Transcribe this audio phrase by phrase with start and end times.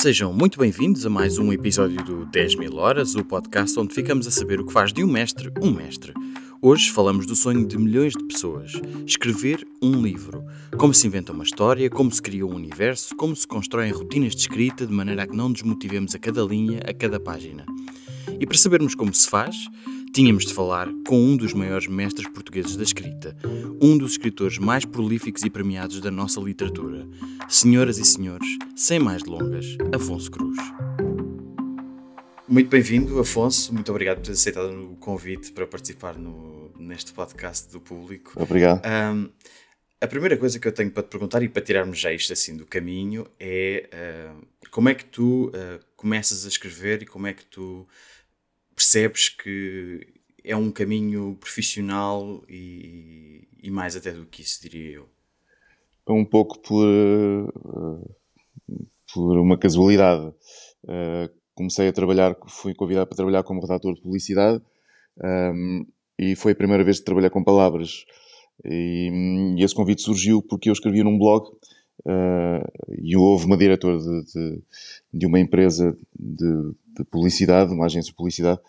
[0.00, 4.28] Sejam muito bem-vindos a mais um episódio do 10 mil horas, o podcast onde ficamos
[4.28, 6.14] a saber o que faz de um mestre um mestre.
[6.62, 8.74] Hoje falamos do sonho de milhões de pessoas:
[9.04, 10.44] escrever um livro.
[10.76, 14.42] Como se inventa uma história, como se cria um universo, como se constroem rotinas de
[14.42, 17.66] escrita de maneira a que não desmotivemos a cada linha, a cada página.
[18.38, 19.56] E para sabermos como se faz,
[20.12, 23.36] tínhamos de falar com um dos maiores mestres portugueses da escrita,
[23.80, 27.06] um dos escritores mais prolíficos e premiados da nossa literatura.
[27.48, 30.56] Senhoras e senhores, sem mais delongas, Afonso Cruz.
[32.48, 33.72] Muito bem-vindo, Afonso.
[33.74, 38.32] Muito obrigado por ter aceitado o convite para participar no, neste podcast do público.
[38.36, 38.82] Obrigado.
[38.86, 39.28] Um,
[40.00, 42.56] a primeira coisa que eu tenho para te perguntar e para tirarmos já isto assim
[42.56, 43.90] do caminho é
[44.32, 47.86] uh, como é que tu uh, começas a escrever e como é que tu
[48.78, 50.06] percebes que
[50.44, 55.08] é um caminho profissional e, e mais até do que isso, diria eu.
[56.08, 58.14] Um pouco por, uh,
[59.12, 60.28] por uma casualidade.
[60.84, 64.62] Uh, comecei a trabalhar, fui convidado para trabalhar como redator de publicidade
[65.22, 65.84] um,
[66.16, 68.04] e foi a primeira vez que trabalhei com palavras.
[68.64, 74.24] E, esse convite surgiu porque eu escrevia num blog uh, e houve uma diretora de,
[74.32, 74.62] de,
[75.12, 78.60] de uma empresa de, de, publicidade, uma agência de publicidade,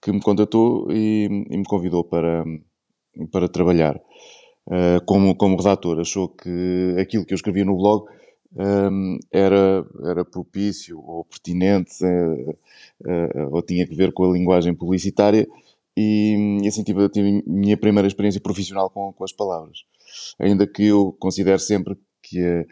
[0.00, 2.44] que me contatou e, e me convidou para,
[3.32, 3.96] para trabalhar
[4.66, 6.00] uh, como, como redator.
[6.00, 8.06] Achou que aquilo que eu escrevia no blog
[8.54, 14.74] um, era, era propício ou pertinente uh, uh, ou tinha que ver com a linguagem
[14.74, 15.46] publicitária
[15.96, 19.84] e, e assim tive, tive a minha primeira experiência profissional com, com as palavras.
[20.38, 22.66] Ainda que eu considere sempre que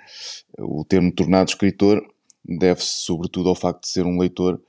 [0.58, 2.02] o termo tornado escritor
[2.44, 4.60] deve-se sobretudo ao facto de ser um leitor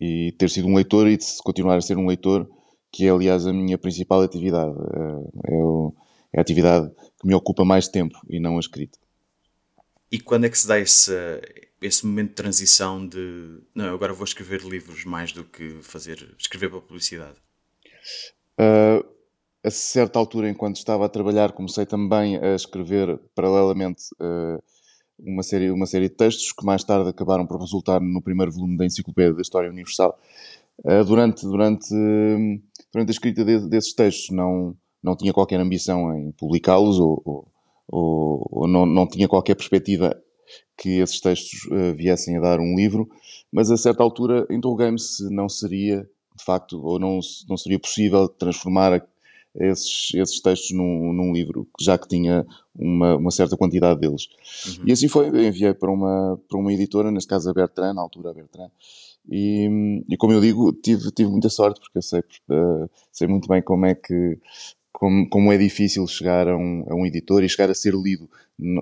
[0.00, 2.48] e ter sido um leitor e de continuar a ser um leitor,
[2.90, 4.72] que é aliás a minha principal atividade.
[4.72, 5.94] É, o,
[6.32, 8.98] é a atividade que me ocupa mais tempo e não a escrita.
[10.10, 11.12] E quando é que se dá esse,
[11.80, 16.70] esse momento de transição de não, agora vou escrever livros mais do que fazer escrever
[16.70, 17.36] para publicidade?
[18.58, 19.04] Uh,
[19.62, 24.62] a certa altura, enquanto estava a trabalhar, comecei também a escrever paralelamente uh,
[25.24, 28.76] uma, série, uma série de textos que mais tarde acabaram por resultar no primeiro volume
[28.76, 30.18] da Enciclopédia da História Universal.
[30.84, 31.88] Uh, durante, durante,
[32.92, 37.50] durante a escrita de, desses textos não, não tinha qualquer ambição em publicá-los ou, ou
[37.90, 40.16] ou, não, não tinha qualquer perspectiva
[40.78, 43.08] que esses textos uh, viessem a dar um livro,
[43.52, 46.02] mas a certa altura interroguei-me se não seria,
[46.36, 49.06] de facto, ou não, não seria possível transformar
[49.54, 54.28] esses, esses textos num, num livro, já que tinha uma, uma certa quantidade deles.
[54.66, 54.84] Uhum.
[54.86, 58.30] E assim foi, enviei para uma, para uma editora, neste caso a Bertrand, na altura
[58.30, 58.70] a Bertrand,
[59.28, 63.48] e, e como eu digo, tive, tive muita sorte, porque eu sei, uh, sei muito
[63.48, 64.38] bem como é que
[64.92, 68.28] como, como é difícil chegar a um, a um editor e chegar a ser lido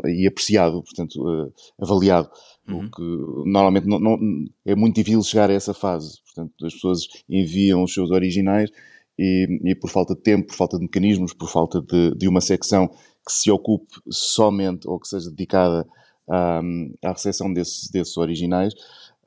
[0.06, 2.29] e apreciado, portanto, uh, avaliado.
[2.67, 2.87] Uhum.
[2.87, 4.19] O que normalmente não, não,
[4.67, 6.21] é muito difícil chegar a essa fase.
[6.25, 8.71] Portanto, as pessoas enviam os seus originais
[9.19, 12.41] e, e por falta de tempo, por falta de mecanismos, por falta de, de uma
[12.41, 15.87] secção que se ocupe somente ou que seja dedicada
[16.29, 16.61] à,
[17.05, 18.75] à recepção desses, desses originais,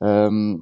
[0.00, 0.60] um,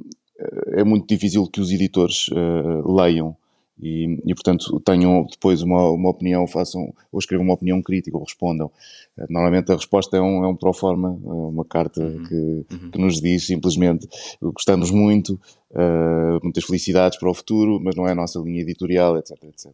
[0.72, 3.36] é muito difícil que os editores uh, leiam
[3.80, 8.24] e, e, portanto tenham depois uma, uma opinião, façam ou escrevam uma opinião crítica ou
[8.24, 8.70] respondam.
[9.16, 12.22] Eh, normalmente a resposta é um, é um pro forma, é uma carta uhum.
[12.24, 12.34] Que,
[12.74, 12.90] uhum.
[12.90, 14.06] que nos diz simplesmente
[14.40, 19.16] gostamos muito, uh, muitas felicidades para o futuro, mas não é a nossa linha editorial,
[19.16, 19.42] etc.
[19.44, 19.72] etc.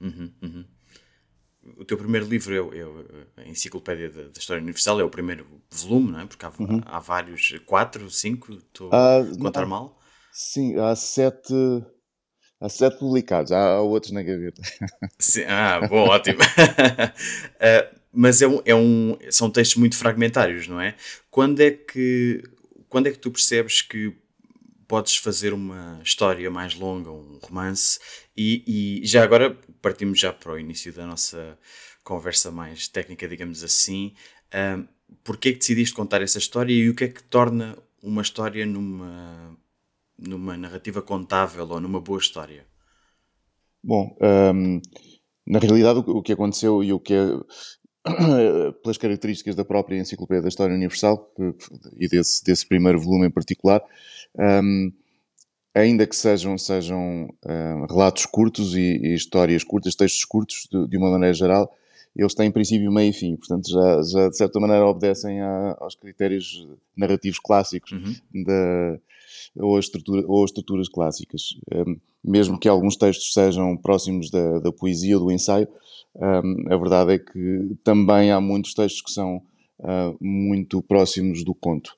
[0.00, 0.30] Uhum.
[0.42, 0.64] uhum.
[1.76, 6.12] O teu primeiro livro é, é, a Enciclopédia da, História Universal, é o primeiro volume,
[6.12, 6.26] não é?
[6.26, 6.80] Porque há, uhum.
[6.86, 9.98] há vários, quatro, cinco, estou a contar mal?
[10.32, 11.52] Sim, há sete
[12.60, 14.60] Há sete publicados, há, há outros na gaveta.
[15.18, 16.38] Sim, ah, bom, ótimo.
[16.42, 20.96] uh, mas é um, é um, são textos muito fragmentários, não é?
[21.30, 22.42] Quando é que,
[22.88, 24.14] quando é que tu percebes que
[24.88, 27.98] podes fazer uma história mais longa, um romance,
[28.36, 31.58] e, e já agora partimos já para o início da nossa
[32.02, 34.14] conversa mais técnica, digamos assim.
[34.48, 34.88] Uh,
[35.24, 38.64] Porquê é que decidiste contar essa história e o que é que torna uma história
[38.66, 39.56] numa
[40.18, 42.66] numa narrativa contável ou numa boa história?
[43.82, 44.16] Bom,
[44.54, 44.80] um,
[45.46, 47.26] na realidade o que aconteceu e o que é
[48.82, 51.32] pelas características da própria Enciclopédia da História Universal
[51.96, 53.82] e desse, desse primeiro volume em particular,
[54.38, 54.92] um,
[55.74, 60.96] ainda que sejam, sejam um, relatos curtos e, e, histórias curtas, textos curtos, de, de,
[60.96, 61.74] uma maneira geral,
[62.16, 65.94] eles têm princípio, meio e fim, portanto já, já de certa maneira obedecem a, aos
[65.94, 66.66] critérios
[66.96, 68.42] narrativos clássicos uhum.
[68.44, 68.98] da,
[69.56, 71.58] ou, estrutura, ou as estruturas clássicas.
[71.72, 75.68] Um, mesmo que alguns textos sejam próximos da, da poesia ou do ensaio,
[76.14, 79.36] um, a verdade é que também há muitos textos que são
[79.80, 81.94] uh, muito próximos do conto.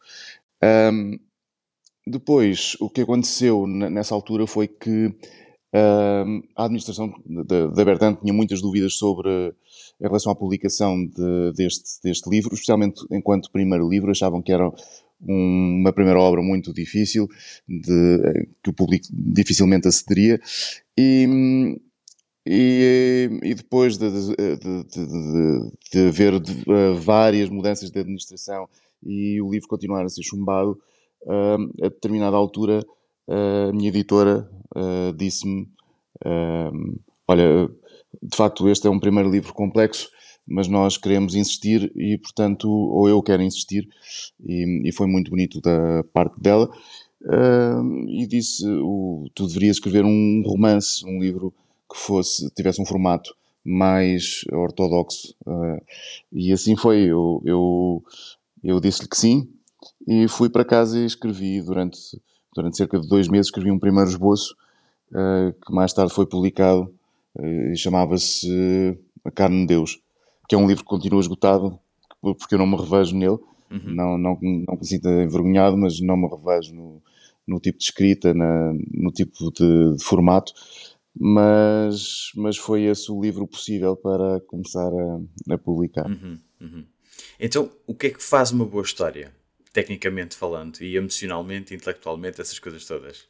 [0.62, 1.19] Um,
[2.06, 5.14] depois, o que aconteceu nessa altura foi que
[6.56, 9.55] a administração da Bertan tinha muitas dúvidas sobre
[10.00, 14.69] em relação à publicação de, deste, deste livro, especialmente enquanto primeiro livro, achavam que era
[15.26, 17.28] um, uma primeira obra muito difícil,
[17.69, 20.40] de, que o público dificilmente acederia,
[20.96, 21.78] e,
[22.46, 28.69] e, e depois de, de, de, de haver uh, várias mudanças de administração
[29.02, 30.78] e o livro continuar a ser chumbado,
[31.22, 32.84] uh, a determinada altura
[33.28, 34.49] uh, a minha editora
[35.17, 35.69] disse-me:
[37.26, 37.69] Olha,
[38.22, 40.11] de facto, este é um primeiro livro complexo,
[40.50, 43.88] mas nós queremos insistir e, portanto, ou eu quero insistir,
[44.44, 46.69] e, e foi muito bonito da parte dela.
[48.08, 51.55] e disse: o, Tu deverias escrever um romance, um livro
[51.91, 55.35] que fosse, tivesse um formato mais ortodoxo.
[55.47, 55.81] Uh,
[56.32, 57.03] e assim foi.
[57.03, 58.05] Eu, eu,
[58.62, 59.49] eu disse-lhe que sim
[60.06, 61.99] e fui para casa e escrevi durante,
[62.55, 63.46] durante cerca de dois meses.
[63.46, 64.55] Escrevi um primeiro esboço
[65.12, 66.93] uh, que mais tarde foi publicado
[67.38, 70.00] uh, e chamava-se A Carne de Deus,
[70.50, 71.79] que é um livro que continua esgotado
[72.20, 73.38] porque eu não me revejo nele.
[73.70, 73.94] Uhum.
[73.94, 77.00] Não, não, não me sinto envergonhado, mas não me revejo no,
[77.47, 80.52] no tipo de escrita, na, no tipo de, de formato
[81.19, 86.06] mas, mas foi esse o livro possível para começar a, a publicar.
[86.06, 86.87] Uhum, uhum.
[87.38, 89.35] Então, o que é que faz uma boa história,
[89.73, 93.29] tecnicamente falando, e emocionalmente, intelectualmente, essas coisas todas?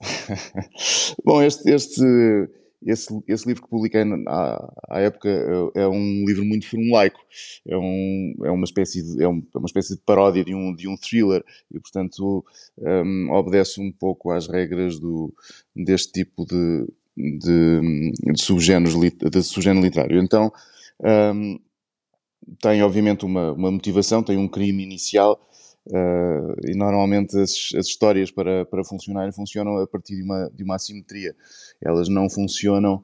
[1.24, 2.50] Bom, este, este,
[2.82, 7.20] esse, esse livro que publiquei à, à época é, é, um livro muito formulaico.
[7.66, 10.88] É, um, é, uma espécie de, é, é uma espécie de paródia de um, de
[10.88, 12.44] um thriller e, portanto,
[12.78, 15.32] um, obedece um pouco às regras do,
[15.76, 16.86] deste tipo de,
[17.16, 18.40] de, de,
[19.30, 20.22] de subgénero literário.
[20.22, 20.50] Então,
[21.34, 21.58] um,
[22.60, 25.49] tem obviamente uma, uma motivação, tem um crime inicial
[25.86, 30.62] Uh, e normalmente as, as, histórias para, para funcionarem funcionam a partir de uma, de
[30.62, 31.34] uma assimetria.
[31.80, 33.02] Elas não funcionam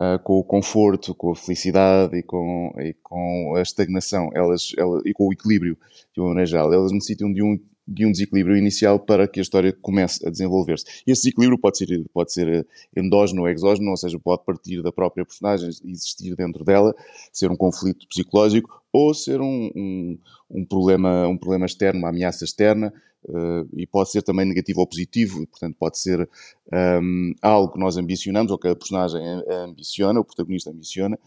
[0.00, 5.02] uh, com o conforto, com a felicidade e com, e com a estagnação elas, elas,
[5.06, 5.76] e com o equilíbrio
[6.14, 6.72] de uma maneira geral.
[6.72, 10.84] Elas necessitam de um de um desequilíbrio inicial para que a história comece a desenvolver-se.
[11.06, 12.66] Esse desequilíbrio pode ser, pode ser
[12.96, 16.94] endógeno ou exógeno, ou seja, pode partir da própria personagem, existir dentro dela,
[17.32, 20.18] ser um conflito psicológico, ou ser um, um,
[20.50, 22.92] um problema, um problema externo, uma ameaça externa,
[23.24, 26.28] uh, e pode ser também negativo ou positivo, e, portanto pode ser um,
[26.72, 31.18] ehm, algo que nós ambicionamos, ou que a personagem ambiciona, o protagonista ambiciona,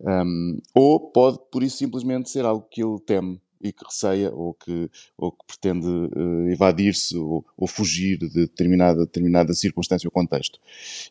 [0.00, 4.54] um, ou pode, por isso, simplesmente ser algo que ele teme e que receia ou
[4.54, 10.58] que, ou que pretende uh, evadir-se ou, ou, fugir de determinada, determinada circunstância ou contexto.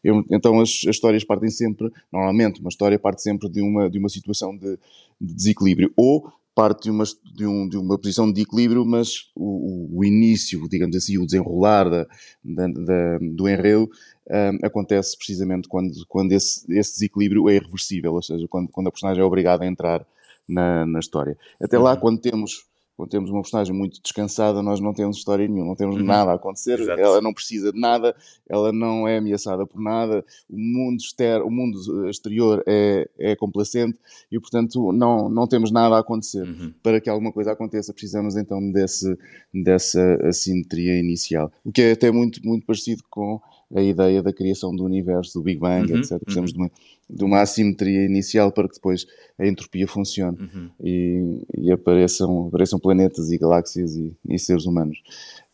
[0.04, 3.98] Eu, então as, as, histórias partem sempre, normalmente, uma história parte sempre de uma, de
[3.98, 4.78] uma situação de,
[5.20, 7.04] de desequilíbrio ou parte de uma,
[7.36, 11.88] de, um, de uma posição de equilíbrio, mas o, o, início, digamos assim, o desenrolar
[11.88, 12.08] da,
[12.44, 13.88] da, da, do enredo
[14.28, 18.92] um, acontece precisamente quando, quando esse, esse desequilíbrio é irreversível, ou seja, quando, quando a
[18.92, 20.04] personagem é obrigada a entrar
[20.48, 21.38] na, na história.
[21.62, 22.00] Até lá, uhum.
[22.00, 22.68] quando temos
[22.98, 26.04] quando temos uma personagem muito descansada, nós não temos história nenhuma, não temos uhum.
[26.04, 27.00] nada a acontecer, Exato.
[27.00, 28.16] ela não precisa de nada,
[28.50, 34.00] ela não é ameaçada por nada, o mundo, exter o mundo exterior é, é complacente
[34.32, 36.42] e, portanto, não, não temos nada a acontecer.
[36.42, 36.74] Uhum.
[36.81, 39.16] Para que alguma coisa aconteça, precisamos então desse,
[39.54, 43.40] dessa assimetria inicial, o que é até muito, muito parecido com
[43.76, 46.19] a ideia da criação do universo, do Big Bang, uhum, etc.
[46.24, 46.57] Precisamos uhum.
[46.57, 46.71] de, uma,
[47.09, 49.06] de uma assimetria inicial para que depois
[49.38, 50.69] a entropia funcione uhum.
[50.81, 54.97] e, e, apareçam, apareçam planetas e galáxias e, e seres humanos.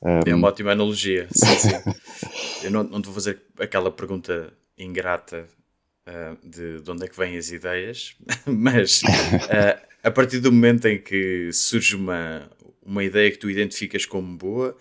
[0.02, 1.28] Um, é uma ótima analogia.
[1.34, 2.66] Sim, sim.
[2.66, 5.48] Eu não, não te vou fazer aquela pergunta ingrata
[6.08, 8.16] uh, de, de onde é que vêm as ideias,
[8.46, 12.50] mas uh, a partir do momento em que surge uma,
[12.86, 14.78] uma ideia que tu identificas como boa,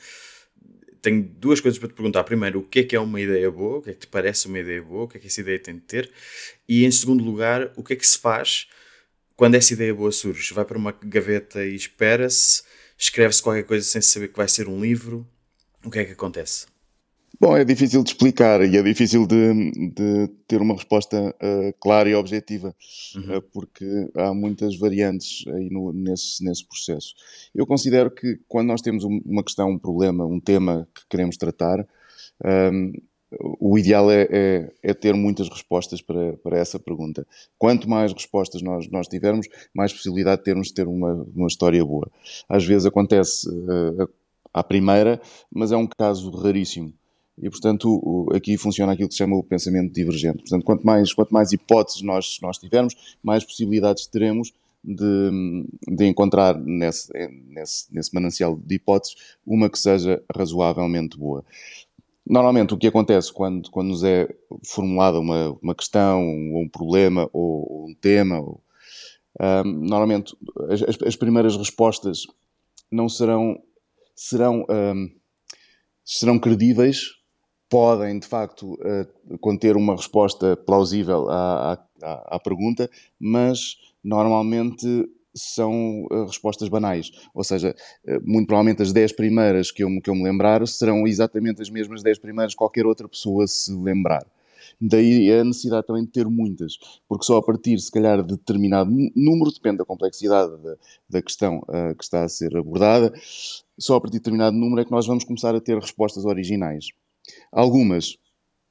[1.03, 2.23] tenho duas coisas para te perguntar.
[2.25, 3.79] Primeiro, o que é que é uma ideia boa?
[3.79, 5.05] O que é que te parece uma ideia boa?
[5.05, 6.11] O que é que essa ideia tem de ter?
[6.69, 8.69] E em segundo lugar, o que é que se faz
[9.37, 10.55] quando essa ideia boa surge?
[10.55, 12.63] Vai para uma gaveta e espera-se?
[12.97, 15.27] Escreve-se qualquer coisa sem saber que vai ser um livro?
[15.85, 16.72] O que é que acontece?
[17.43, 22.09] Bom, é difícil de explicar e é difícil de, de ter uma resposta uh, clara
[22.09, 22.73] e objetiva,
[23.17, 23.39] uhum.
[23.39, 23.85] uh, porque
[24.15, 27.13] há muitas variantes aí no, nesse, nesse processo.
[27.53, 31.81] Eu considero que quando nós temos uma questão, um problema, um tema que queremos tratar,
[31.81, 32.93] um, ehm,
[33.59, 37.27] o ideal é, é, é, ter muitas respostas para, para essa pergunta.
[37.59, 41.85] Quanto mais respostas nós, nós tivermos, mais possibilidade de termos de ter uma, uma história
[41.85, 42.09] boa.
[42.49, 44.09] Às vezes acontece uh,
[44.55, 45.21] à primeira,
[45.51, 46.95] mas é um caso raríssimo.
[47.41, 50.39] E, portanto, aqui funciona aquilo que se chama o pensamento divergente.
[50.39, 54.53] Portanto, quanto mais, quanto mais hipóteses nós, nós tivermos, mais possibilidades teremos
[54.85, 55.31] de,
[55.89, 57.13] de encontrar nesse,
[57.49, 61.45] nesse, nesse manancial de hipóteses uma que seja razoavelmente boa.
[62.25, 64.29] Normalmente o que acontece quando, quando nos é
[64.65, 68.63] formulada uma, uma questão, ou um problema, ou, ou um tema, ou,
[69.41, 70.37] um, normalmente
[70.69, 72.27] as, as, primeiras respostas
[72.91, 73.61] não serão,
[74.15, 75.11] serão, um,
[76.05, 77.22] serão credíveis,
[77.73, 86.05] podem de facto uh, conter uma resposta plausível à, à, à pergunta, mas normalmente são
[86.11, 87.11] uh, respostas banais.
[87.35, 87.75] Ou seja,
[88.07, 91.71] uh, muito provavelmente as 10 primeiras que eu, que eu me lembrar serão exatamente as
[91.71, 94.27] mesmas 10 primeiras que qualquer outra pessoa se lembrar.
[94.79, 96.77] Daí a necessidade também de ter muitas,
[97.09, 100.77] porque só a partir, se calhar, de determinado número, depende da complexidade da,
[101.09, 103.15] da questão uh, que está a ser abordada,
[103.79, 106.89] só a partir de determinado número é que nós vamos começar a ter respostas originais.
[107.51, 108.17] Algumas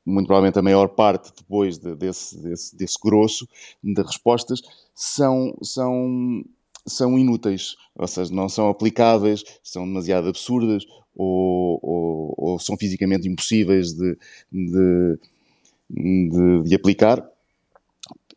[0.06, 3.48] muito provavelmente a maior parte depois de, desse, desse, desse grosso
[3.84, 4.62] de respostas,
[4.96, 6.44] são, são,
[6.86, 10.84] são inúteis, ou seja, não são aplicáveis, são demasiado absurdas
[11.16, 14.18] ou, ou, ou são fisicamente impossíveis de,
[14.52, 15.20] de,
[15.90, 17.28] de, de aplicar.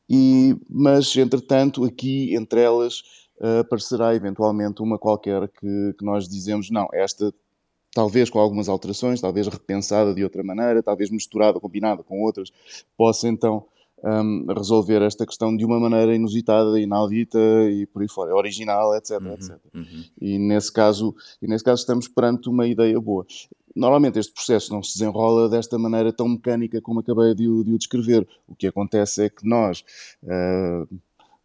[0.08, 3.00] E, mas, entretanto, aqui entre elas
[3.40, 7.32] uh, aparecerá eventualmente uma qualquer que, que nós dizemos: não, esta
[7.94, 12.50] talvez com algumas alterações, talvez repensada de outra maneira, talvez misturada, combinada com outras,
[12.96, 13.64] possa então
[14.02, 17.38] um, resolver esta questão de uma maneira inusitada, inaudita
[17.70, 19.58] e por aí fora, original, etc, uhum, etc.
[19.72, 20.04] Uhum.
[20.20, 23.24] E nesse caso, e nesse caso estamos perante uma ideia boa.
[23.74, 27.78] Normalmente este processo não se desenrola desta maneira tão mecânica como acabei de, de o
[27.78, 28.26] descrever.
[28.46, 29.84] O que acontece é que nós
[30.22, 30.88] uh,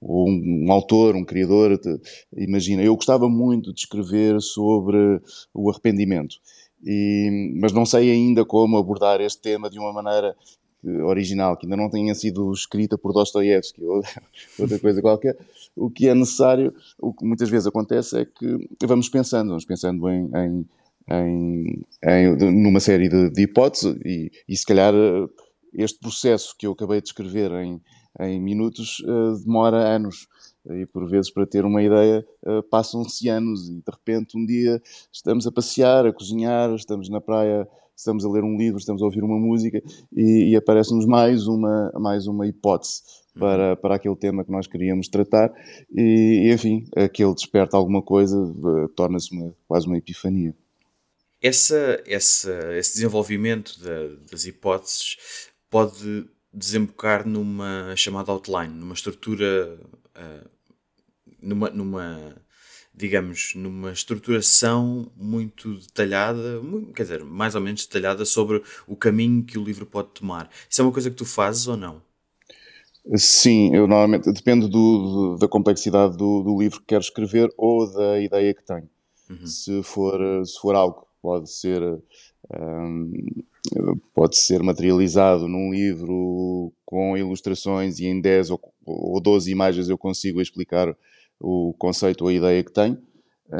[0.01, 1.89] ou um, um, autor, um criador, te,
[2.35, 5.21] imagina, eu gostava muito de escrever sobre
[5.53, 6.35] o arrependimento,
[6.83, 10.35] e, mas não sei ainda como abordar este tema de uma maneira
[10.83, 14.01] original, que ainda não tenha sido escrita por Dostoiévski ou
[14.59, 15.37] outra coisa qualquer.
[15.75, 20.09] O que é necessário, o que muitas vezes acontece é que vamos pensando, vamos pensando
[20.09, 20.65] em, em,
[21.09, 24.93] em, em numa série de, de hipóteses e, e se calhar
[25.73, 27.81] este processo que eu acabei de escrever em
[28.19, 30.27] em minutos uh, demora anos.
[30.69, 34.81] E por vezes, para ter uma ideia, uh, passam-se anos e de repente um dia
[35.11, 39.05] estamos a passear, a cozinhar, estamos na praia, estamos a ler um livro, estamos a
[39.05, 43.01] ouvir uma música e, e aparece-nos mais uma, mais uma hipótese
[43.37, 45.51] para, para aquele tema que nós queríamos tratar
[45.95, 49.29] e, enfim, aquele desperta alguma coisa, uh, torna-se
[49.67, 50.53] quase uma epifania.
[51.41, 53.79] Essa, essa, esse desenvolvimento
[54.29, 55.17] das hipóteses
[55.69, 59.79] pode desembocar numa chamada outline, numa estrutura,
[60.15, 60.49] uh,
[61.41, 62.35] numa, numa,
[62.93, 66.61] digamos, numa estruturação muito detalhada,
[66.95, 70.49] quer dizer, mais ou menos detalhada sobre o caminho que o livro pode tomar.
[70.69, 72.01] Isso é uma coisa que tu fazes ou não?
[73.15, 77.91] Sim, eu normalmente depende do, do, da complexidade do, do, livro que quero escrever ou
[77.91, 78.89] da ideia que tenho.
[79.29, 79.47] Uhum.
[79.47, 81.81] Se, for, se for algo, pode ser
[82.51, 83.11] um,
[84.13, 89.97] pode ser materializado num livro com ilustrações e em 10 ou, ou 12 imagens eu
[89.97, 90.95] consigo explicar
[91.39, 92.97] o conceito ou a ideia que tenho.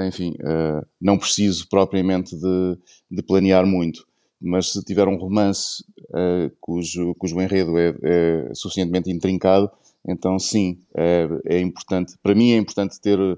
[0.07, 2.77] Enfim, uh, não preciso propriamente de,
[3.09, 4.05] de, planear muito,
[4.39, 9.71] mas se tiver um romance uh, cujo, cujo enredo é, é, suficientemente intrincado,
[10.07, 12.15] então sim, é, é, importante.
[12.23, 13.37] Para mim é importante ter uhum.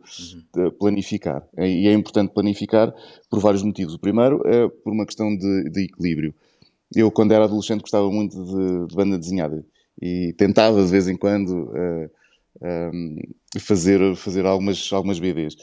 [0.79, 2.93] planificar e é importante planificar
[3.29, 3.95] por vários motivos.
[3.95, 6.33] O primeiro é por uma questão de, de equilíbrio.
[6.95, 9.65] Eu, quando era adolescente, gostava muito de, de banda desenhada
[10.01, 12.09] e tentava de vez em quando uh,
[12.61, 13.17] eh, um,
[13.55, 15.55] eh, fazer, fazer algumas, algumas BDs.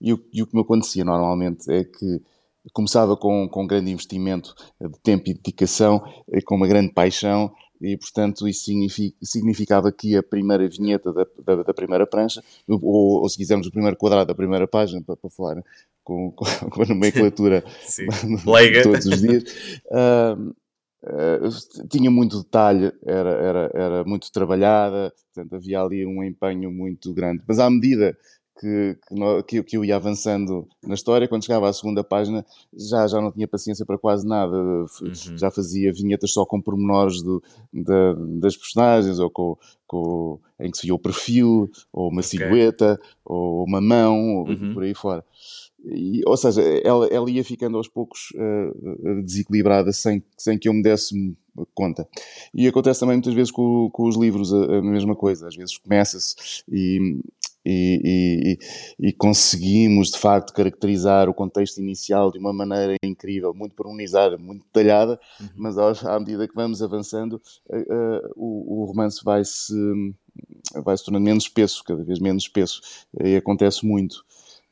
[0.00, 2.20] E o, e o que me acontecia normalmente é que
[2.72, 6.02] começava com, com um grande investimento de tempo e dedicação,
[6.44, 8.70] com uma grande paixão, e portanto isso
[9.22, 13.70] significava que a primeira vinheta da, da, da primeira prancha, ou, ou, se quisermos o
[13.70, 15.62] primeiro quadrado da primeira página, para, para falar
[16.02, 16.32] com,
[16.70, 17.62] com, a nomenclatura
[18.82, 19.44] todos os dias,
[19.86, 20.54] uh,
[21.06, 27.14] Uh, tinha muito detalhe, era, era, era muito trabalhada, portanto havia ali um empenho muito
[27.14, 27.44] grande.
[27.46, 28.16] Mas à medida
[28.58, 28.98] que,
[29.46, 32.44] que, que, eu ia avançando na história, quando chegava à segunda página
[32.74, 34.88] já, já não tinha paciência para quase nada, uhum.
[35.36, 40.78] já fazia vinhetas só com pormenores do, da, das personagens, ou com, com, em que
[40.78, 42.38] se via o perfil, ou uma okay.
[42.38, 44.74] silhueta, ou uma mão, ou uhum.
[44.74, 45.24] por aí fora.
[45.84, 50.74] E, ou seja, ela, ela ia ficando aos poucos uh, desequilibrada sem, sem que eu
[50.74, 51.36] me desse
[51.74, 52.06] conta.
[52.52, 55.46] E acontece também muitas vezes com, com os livros a, a mesma coisa.
[55.48, 56.34] Às vezes começa-se
[56.68, 57.20] e,
[57.66, 58.58] e,
[59.00, 64.38] e, e, conseguimos de facto caracterizar o contexto inicial de uma maneira incrível, muito pormenorizada,
[64.38, 65.48] muito detalhada, uhum.
[65.56, 69.74] mas à medida que vamos avançando, uh, uh, o, o, romance vai se
[70.84, 72.80] vai se tornando menos espesso, cada vez menos espesso,
[73.24, 74.24] e acontece muito.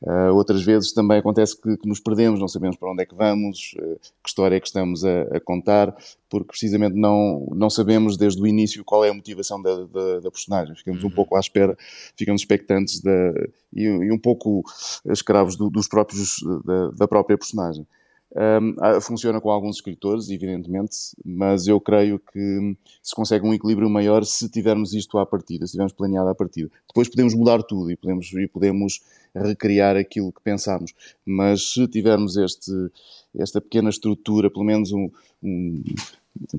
[0.05, 3.15] Uh, outras vezes também acontece que, que, nos perdemos, não sabemos para onde é que
[3.15, 5.95] vamos, uh, que história é que estamos a, a, contar,
[6.29, 10.29] porque precisamente não, não sabemos desde o início qual é a motivação da, da, da
[10.29, 10.75] personagem.
[10.75, 11.09] Ficamos uhum.
[11.09, 11.75] um pouco à espera,
[12.15, 13.33] ficamos expectantes da,
[13.73, 14.63] e, e um pouco
[15.07, 17.87] escravos do, dos próprios, da, da própria personagem.
[18.35, 24.25] Um, funciona com alguns escritores, evidentemente, mas eu creio que se consegue um equilíbrio maior
[24.25, 26.69] se tivermos isto à partida, se tivermos planeado à partida.
[26.85, 29.01] Depois podemos mudar tudo e podemos, e podemos
[29.33, 30.93] recriar aquilo que pensamos,
[31.25, 32.71] mas se tivermos este,
[33.37, 35.09] esta pequena estrutura, pelo menos um,
[35.41, 35.81] um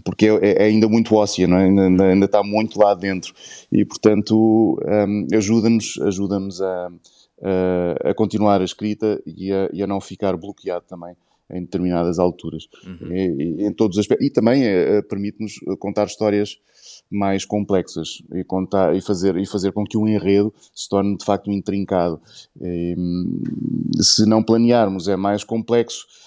[0.02, 1.54] porque é, é, ainda muito óssea, é?
[1.54, 3.35] ainda, ainda, está muito lá dentro
[3.71, 6.90] e, portanto, um, ajuda-nos ajuda a,
[7.42, 11.14] a, a, continuar a escrita e a, e a não ficar bloqueado também
[11.50, 13.12] em determinadas alturas, uhum.
[13.12, 14.26] e, em todos os aspectos.
[14.26, 16.59] E também é, permite-nos contar histórias
[17.11, 21.25] mais complexas e, contar, e, fazer, e fazer com que o enredo se torne de
[21.25, 22.21] facto intrincado.
[22.61, 22.95] E,
[24.00, 26.25] se não planearmos, é mais complexo eh,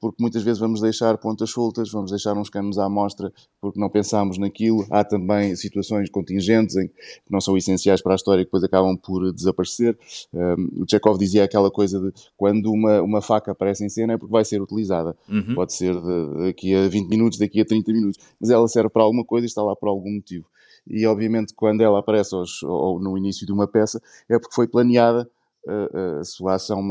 [0.00, 3.88] porque muitas vezes vamos deixar pontas soltas, vamos deixar uns canos à amostra porque não
[3.88, 4.84] pensámos naquilo.
[4.90, 6.94] Há também situações contingentes em, que
[7.30, 9.96] não são essenciais para a história e que depois acabam por desaparecer.
[10.32, 14.18] Um, o Chekhov dizia aquela coisa de quando uma, uma faca aparece em cena é
[14.18, 15.16] porque vai ser utilizada.
[15.28, 15.54] Uhum.
[15.54, 15.94] Pode ser
[16.44, 19.48] daqui a 20 minutos, daqui a 30 minutos, mas ela serve para alguma coisa e
[19.48, 20.46] está lá por algum motivo.
[20.86, 24.66] E obviamente quando ela aparece aos, ou no início de uma peça é porque foi
[24.66, 25.30] planeada
[26.20, 26.82] a, sua ação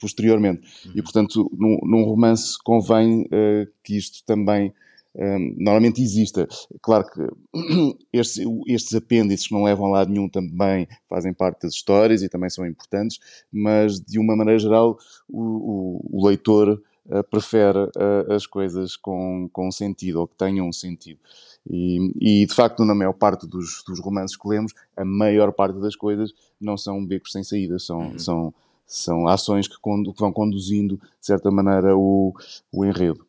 [0.00, 0.66] posteriormente.
[0.86, 0.92] Uhum.
[0.96, 4.72] E, portanto, num, num romance convém uh, que isto também
[5.14, 6.48] um, normalmente exista.
[6.82, 7.20] Claro que
[8.12, 12.28] estes, estes apêndices que não levam a lado nenhum também fazem parte das histórias e
[12.28, 13.18] também são importantes,
[13.52, 14.98] mas de uma maneira geral
[15.28, 16.82] o, o, o leitor
[17.30, 21.20] prefere uh, as coisas com, com sentido ou que tenham um sentido.
[21.68, 25.78] E, e, de facto, na maior parte dos, dos, romances que lemos, a maior parte
[25.78, 28.18] das coisas não são becos sem saída, são, uhum.
[28.18, 28.54] são,
[28.86, 32.34] são ações que, condu, que, vão conduzindo, de certa maneira, o,
[32.70, 33.26] o enredo.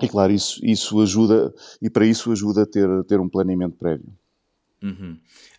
[0.00, 4.10] E claro, isso, isso ajuda, e para isso ajuda a ter, ter um planeamento prévio.
[4.82, 5.18] Uhum.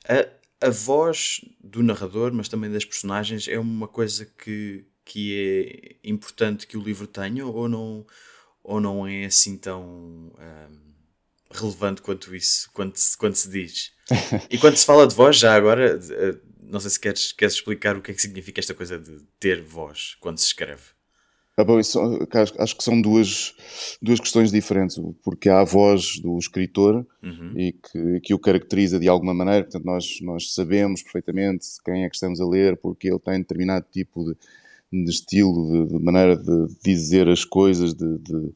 [0.09, 6.09] A, a voz do narrador, mas também das personagens, é uma coisa que, que é
[6.09, 8.05] importante que o livro tenha ou não,
[8.63, 9.83] ou não é assim tão.
[9.83, 10.91] Um
[11.53, 13.91] relevante quanto isso, quando se, quando se diz.
[14.49, 17.97] E quando se fala de voz, já agora, eh, não sei se queres, queres explicar
[17.97, 20.81] o que é que significa esta coisa de ter voz quando se escreve.
[21.57, 21.99] Ah, bom, isso,
[22.57, 23.53] acho que são duas,
[24.01, 27.53] duas questões diferentes, porque há a voz do escritor uhum.
[27.57, 32.09] e que, que o caracteriza de alguma maneira, portanto nós, nós sabemos perfeitamente quem é
[32.09, 34.37] que estamos a ler, porque ele tem determinado tipo de,
[34.91, 38.53] de estilo, de, de, maneira de dizer as coisas, de, de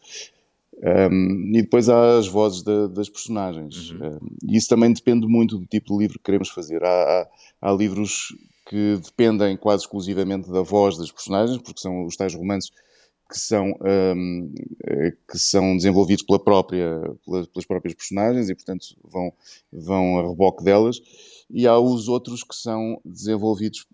[1.10, 3.92] um, e depois há as vozes da, das personagens.
[3.92, 4.08] Uhum.
[4.08, 6.84] Um, e isso também depende muito do tipo de livro que queremos fazer.
[6.84, 7.28] Há, há,
[7.62, 8.36] há, livros
[8.68, 12.72] que dependem quase exclusivamente da voz das personagens, porque são os tais romances
[13.30, 14.54] que são, um,
[14.86, 19.34] eh, que são desenvolvidos pela própria, pelas próprias personagens e, portanto, vão,
[19.72, 21.02] vão a reboque delas
[21.50, 23.86] e há os outros que são desenvolvidos,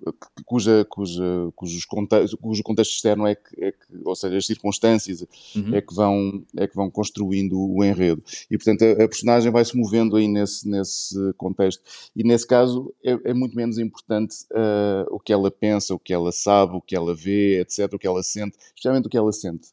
[0.46, 1.24] cuja, cuja,
[1.56, 5.76] cujos contexto, cujo contexto externo é que, é que, ou seja, as circunstâncias uhum.
[5.76, 8.24] é, que vão, é que vão construindo o enredo.
[8.50, 11.84] E, portanto, a, a personagem vai se movendo aí nesse, nesse contexto.
[12.16, 16.14] E, nesse caso, é, é muito menos importante uh, o que ela pensa, o que
[16.14, 19.32] ela sabe, o que ela vê, etc., o que ela sente, especialmente o que ela
[19.32, 19.68] sente.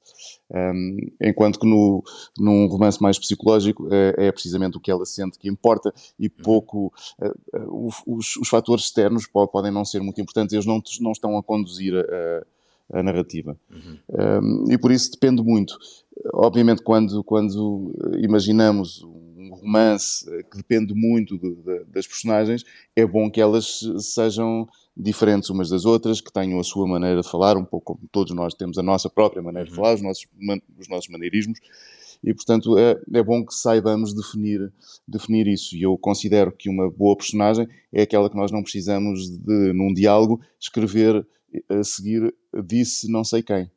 [0.50, 2.02] Um, enquanto que no,
[2.38, 6.32] num romance mais psicológico é, é, precisamente o que ela sente que importa e uhum.
[6.42, 11.36] pouco uh, os, os, fatores externos podem não ser muito importantes, eles não, não estão
[11.36, 13.56] a conduzir a, a narrativa.
[13.70, 13.98] Uhum.
[14.68, 15.78] Um, e por isso depende muito.
[16.32, 22.64] Obviamente, quando, quando imaginamos um romance que depende muito de, de, das personagens,
[22.96, 27.28] é bom que elas sejam diferentes umas das outras, que tenham a sua maneira de
[27.28, 29.76] falar, um pouco como todos nós temos a nossa própria maneira de uhum.
[29.76, 30.26] falar, os nossos,
[30.78, 31.60] os nossos maneirismos,
[32.22, 34.72] e portanto é, é bom que saibamos definir,
[35.06, 35.76] definir isso.
[35.76, 39.92] E eu considero que uma boa personagem é aquela que nós não precisamos de, num
[39.92, 41.26] diálogo, escrever
[41.68, 43.70] a seguir disse não sei quem.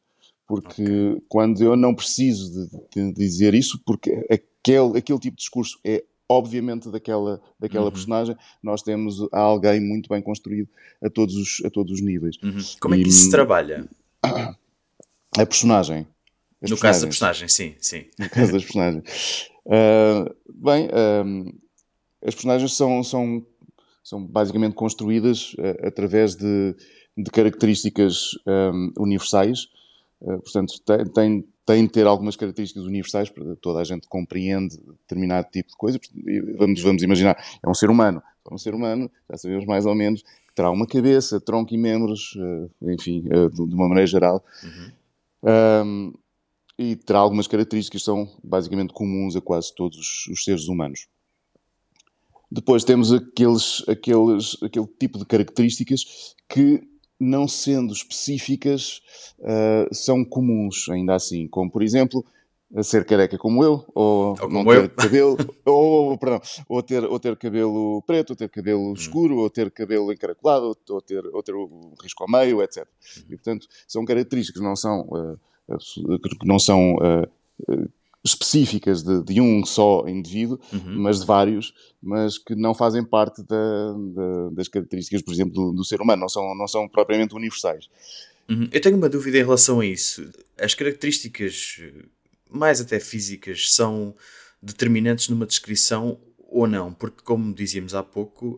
[0.48, 1.24] Porque okay.
[1.30, 6.04] quando eu não preciso de, de dizer isso, porque aquele, aquele tipo de discurso é
[6.32, 7.92] obviamente daquela, daquela uhum.
[7.92, 10.70] personagem, nós temos alguém muito bem construído
[11.04, 12.38] a todos os, a todos os níveis.
[12.42, 12.58] Uhum.
[12.80, 13.88] Como e, é que isso se trabalha?
[15.38, 16.06] A personagem.
[16.70, 18.06] No caso da personagem, sim, sim.
[18.20, 19.50] No caso das personagens.
[19.66, 21.60] Uh, bem, uh,
[22.24, 23.46] as personagens são, são,
[24.04, 26.76] são basicamente construídas uh, através de,
[27.18, 29.68] de características um, universais.
[30.20, 35.48] portanto, tem, tem, tem de ter algumas características universais, para toda a gente compreende determinado
[35.52, 36.00] tipo de coisa.
[36.58, 38.22] Vamos, vamos imaginar, é um ser humano.
[38.50, 41.78] É um ser humano, já sabemos mais ou menos, que terá uma cabeça, tronco e
[41.78, 42.36] membros,
[42.82, 44.44] enfim, de uma maneira geral.
[44.64, 44.92] Uhum.
[45.44, 46.14] Um,
[46.82, 51.08] e terá algumas características que são basicamente comuns a quase todos os, os seres humanos.
[52.52, 56.82] Depois temos aqueles, aqueles, aquele tipo de características que
[57.20, 59.00] não sendo específicas,
[59.40, 62.26] uh, são comuns ainda assim, como por exemplo
[62.82, 64.90] ser careca como eu, ou, ou não ter eu.
[64.90, 68.94] cabelo, ou, perdão, ou ter, ou ter cabelo preto, ou ter cabelo hum.
[68.94, 72.88] escuro, ou ter cabelo encaracolado, ou, ter, ou ter um risco ao meio, etc.
[72.88, 73.22] Hum.
[73.30, 75.40] E portanto são características que não são, uh,
[75.80, 77.90] que não são uh,
[78.24, 81.02] específicas de, de, um só indivíduo, uhum.
[81.02, 85.72] mas de vários, mas que não fazem parte da, da, das características, por exemplo, do,
[85.74, 87.90] do, ser humano, não são, não são propriamente universais.
[88.50, 88.68] Uhum.
[88.72, 90.30] Eu tenho uma dúvida em relação a isso.
[90.60, 91.82] As características,
[92.50, 94.16] mais até físicas, são
[94.62, 96.94] determinantes numa descrição ou não?
[96.94, 98.58] Porque, como dizíamos há pouco,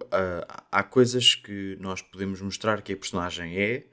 [0.71, 3.85] há coisas que nós podemos mostrar que a personagem é,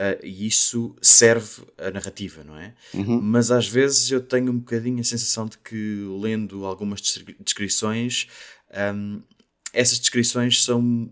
[0.00, 2.72] Uh, e isso serve a narrativa, não é?
[2.94, 3.20] Uhum.
[3.20, 7.02] Mas às vezes eu tenho um bocadinho a sensação de que, lendo algumas
[7.38, 8.26] descrições,
[8.94, 9.20] um,
[9.74, 11.10] essas descrições são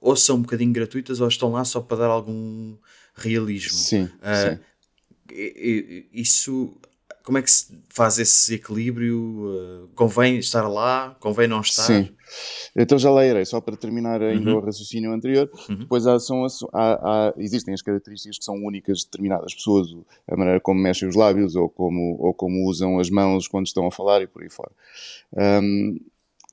[0.00, 2.76] ou são um bocadinho gratuitas ou estão lá só para dar algum
[3.14, 3.78] realismo.
[3.78, 4.04] Sim.
[4.04, 6.08] Uh, sim.
[6.12, 6.76] Isso
[7.26, 9.18] como é que se faz esse equilíbrio?
[9.18, 11.16] Uh, convém estar lá?
[11.18, 11.82] Convém não estar?
[11.82, 12.08] Sim.
[12.76, 14.58] Então já lá irei, só para terminar ainda uhum.
[14.58, 15.50] o raciocínio anterior.
[15.68, 15.78] Uhum.
[15.78, 16.92] Depois há, são, há,
[17.32, 19.88] há, existem as características que são únicas de determinadas pessoas,
[20.28, 23.88] a maneira como mexem os lábios ou como, ou como usam as mãos quando estão
[23.88, 24.70] a falar e por aí fora.
[25.36, 25.98] Um,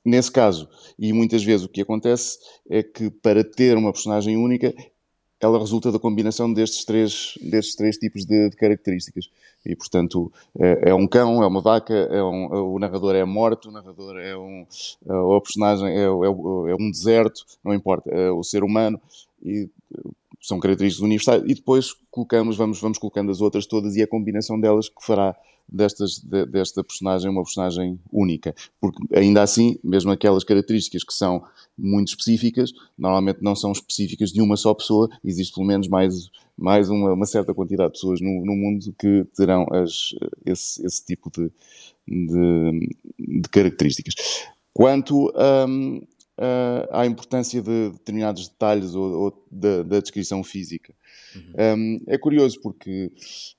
[0.04, 2.36] nesse caso, e muitas vezes o que acontece
[2.68, 4.74] é que para ter uma personagem única
[5.40, 9.28] ela resulta da combinação destes três, destes três tipos de, de características.
[9.64, 13.26] E, portanto, é, é, um cão, é uma vaca, é um, o narrador é a
[13.26, 14.66] morte, o narrador é um,
[15.08, 19.00] a personagem é, é, é, um deserto, não importa, é o ser humano,
[19.42, 19.68] e
[20.46, 21.42] são características universais.
[21.46, 25.34] E depois colocamos, vamos, vamos colocando as outras todas e a combinação delas que fará
[25.66, 28.54] destas, de, desta personagem uma personagem única.
[28.80, 31.42] Porque ainda assim, mesmo aquelas características que são
[31.76, 36.90] muito específicas, normalmente não são específicas de uma só pessoa, existe pelo menos mais, mais
[36.90, 41.30] uma, uma certa quantidade de pessoas no, no mundo que terão as, esse, esse tipo
[41.30, 41.50] de,
[42.06, 44.14] de, de características.
[44.74, 45.32] Quanto
[45.68, 46.02] um,
[46.38, 50.94] uh, à importância de determinados detalhes ou, ou da, da, descrição física.
[51.34, 51.74] Uhum.
[51.76, 53.10] Um, é curioso porque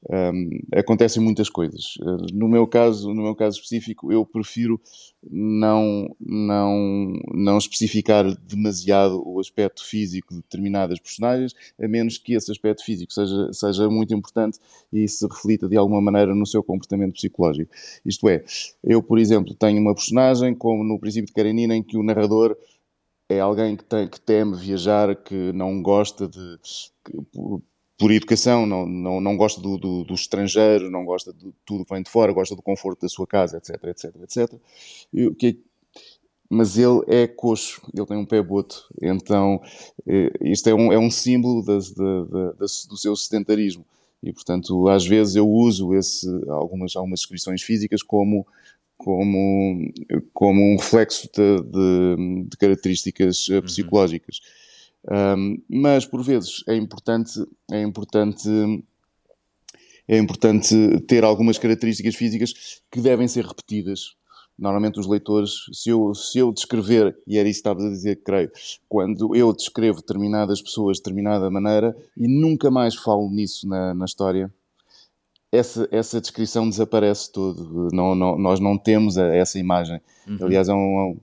[0.09, 1.95] um, acontecem muitas coisas.
[2.01, 4.79] Uh, no meu caso, no meu caso específico, eu prefiro
[5.29, 12.51] não não não especificar demasiado o aspecto físico de determinadas personagens, a menos que esse
[12.51, 14.59] aspecto físico seja seja muito importante
[14.93, 17.71] e se reflita de alguma maneira no seu comportamento psicológico.
[18.05, 18.43] Isto é,
[18.83, 22.55] eu por exemplo tenho uma personagem como no princípio de Karenina em que o narrador
[23.29, 26.59] é alguém que, tem, que teme viajar, que não gosta de.
[27.03, 27.17] Que,
[27.97, 31.93] por, educação, não, não, não gosta do, do, do, estrangeiro, não gosta de tudo que
[31.93, 34.53] vem de fora, gosta do conforto da sua casa, etc, etc, etc.
[35.39, 35.59] Que,
[36.49, 39.61] mas ele é coxo, ele tem um pé boto, então
[40.05, 43.85] eh, isto é um, é um símbolo das, do seu sedentarismo.
[44.21, 48.45] E, portanto, às vezes eu uso esse, algumas, algumas descrições físicas como
[48.97, 49.91] como,
[50.33, 53.61] como um reflexo de, de, de características eh, uhum.
[53.63, 54.39] psicológicas.
[55.11, 57.39] Um, mas por vezes é importante,
[57.71, 58.49] é importante,
[60.07, 60.75] é importante
[61.07, 64.15] ter algumas características físicas que devem ser repetidas.
[64.57, 68.21] Normalmente os leitores, se eu, se eu descrever, e era isso que estavas a dizer,
[68.23, 68.49] creio,
[68.87, 74.05] quando eu descrevo determinadas pessoas de determinada maneira e nunca mais falo nisso na, na
[74.05, 74.51] história,
[75.55, 77.89] essa, essa descrição desaparece tudo.
[77.91, 79.99] Não, não, nós não temos a, essa imagem.
[80.27, 80.37] Uhum.
[80.41, 81.19] Aliás, é um, é um,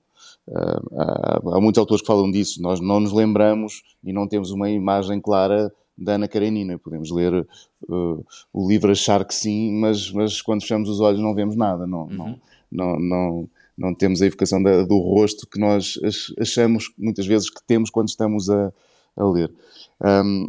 [0.99, 2.61] há, há muitos autores que falam disso.
[2.63, 6.79] Nós não nos lembramos e não temos uma imagem clara da Ana Karenina.
[6.79, 7.47] Podemos ler
[7.89, 11.87] uh, o livro achar que sim, mas, mas quando fechamos os olhos não vemos nada.
[11.87, 12.17] Não, uhum.
[12.17, 12.39] não,
[12.71, 15.99] não, não, não, temos a evocação da, do rosto que nós
[16.39, 18.73] achamos muitas vezes que temos quando estamos a,
[19.17, 19.53] a ler.
[20.01, 20.49] Um,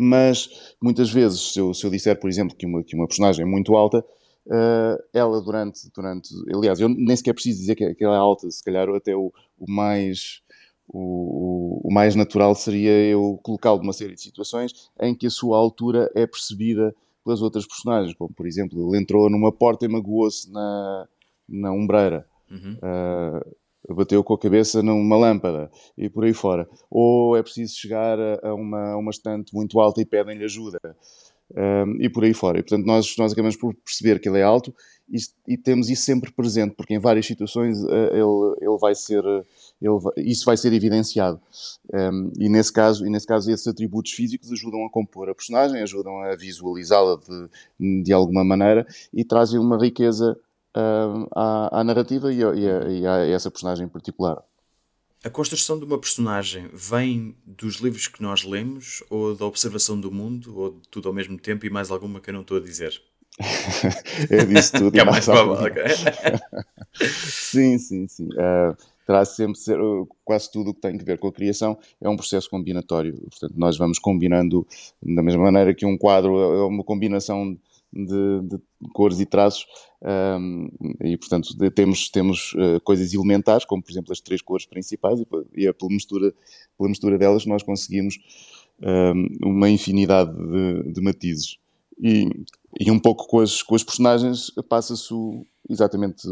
[0.00, 3.44] mas muitas vezes, se eu, se eu disser, por exemplo, que uma, que uma personagem
[3.44, 4.04] é muito alta,
[4.46, 6.28] uh, ela durante, durante.
[6.54, 9.32] Aliás, eu nem sequer preciso dizer que, que ela é alta, se calhar até o,
[9.58, 10.40] o mais.
[10.92, 15.56] O, o, mais natural seria eu colocá-lo numa série de situações em que a sua
[15.56, 16.92] altura é percebida
[17.24, 21.06] pelas outras personagens, como por exemplo, ele entrou numa porta e magoou-se na,
[21.48, 22.26] na ombreira.
[22.50, 22.76] Uhum.
[22.78, 23.56] Uh,
[23.88, 26.68] bateu com a cabeça numa lâmpada e por aí fora.
[26.90, 30.78] Ou é preciso chegar a, uma, a uma estante muito alta e pedem-lhe ajuda.
[31.56, 32.58] um, e por aí fora.
[32.58, 34.74] E, portanto, nós, nós acabamos por perceber que ele é alto
[35.08, 39.24] e, e temos isso sempre presente, porque em várias situações uh, ele, ele vai ser,
[39.24, 41.40] ele vai, isso vai ser evidenciado.
[41.92, 45.82] Um, e, nesse caso, e nesse caso, esses atributos físicos ajudam a compor a personagem,
[45.82, 50.38] ajudam a visualizá-la de, de alguma maneira e trazem uma riqueza
[50.76, 54.42] uh, à, à, narrativa e a, e, a, e a essa personagem em particular.
[55.22, 60.10] A construção de uma personagem vem dos livros que nós lemos, ou da observação do
[60.10, 62.60] mundo, ou de tudo ao mesmo tempo, e mais alguma que eu não estou a
[62.60, 63.02] dizer?
[64.30, 64.92] eu disse tudo.
[64.92, 65.84] que é mais provável,
[67.22, 68.28] sim, sim, sim.
[68.28, 68.74] Uh,
[69.06, 72.08] terá sempre ser, uh, quase tudo o que tem a ver com a criação é
[72.08, 73.14] um processo combinatório.
[73.28, 74.66] Portanto, nós vamos combinando
[75.02, 77.58] da mesma maneira que um quadro é uma combinação
[77.92, 78.58] de, de
[78.92, 79.66] cores e traços
[80.02, 80.68] um,
[81.04, 85.26] e portanto temos, temos uh, coisas elementares, como por exemplo as três cores principais, e,
[85.56, 86.32] e é pela mistura,
[86.78, 88.16] pela mistura delas nós conseguimos
[88.82, 91.58] um, uma infinidade de, de matizes.
[92.02, 92.30] E,
[92.80, 95.12] e, um pouco com as, com as personagens passa-se
[95.68, 96.26] exatamente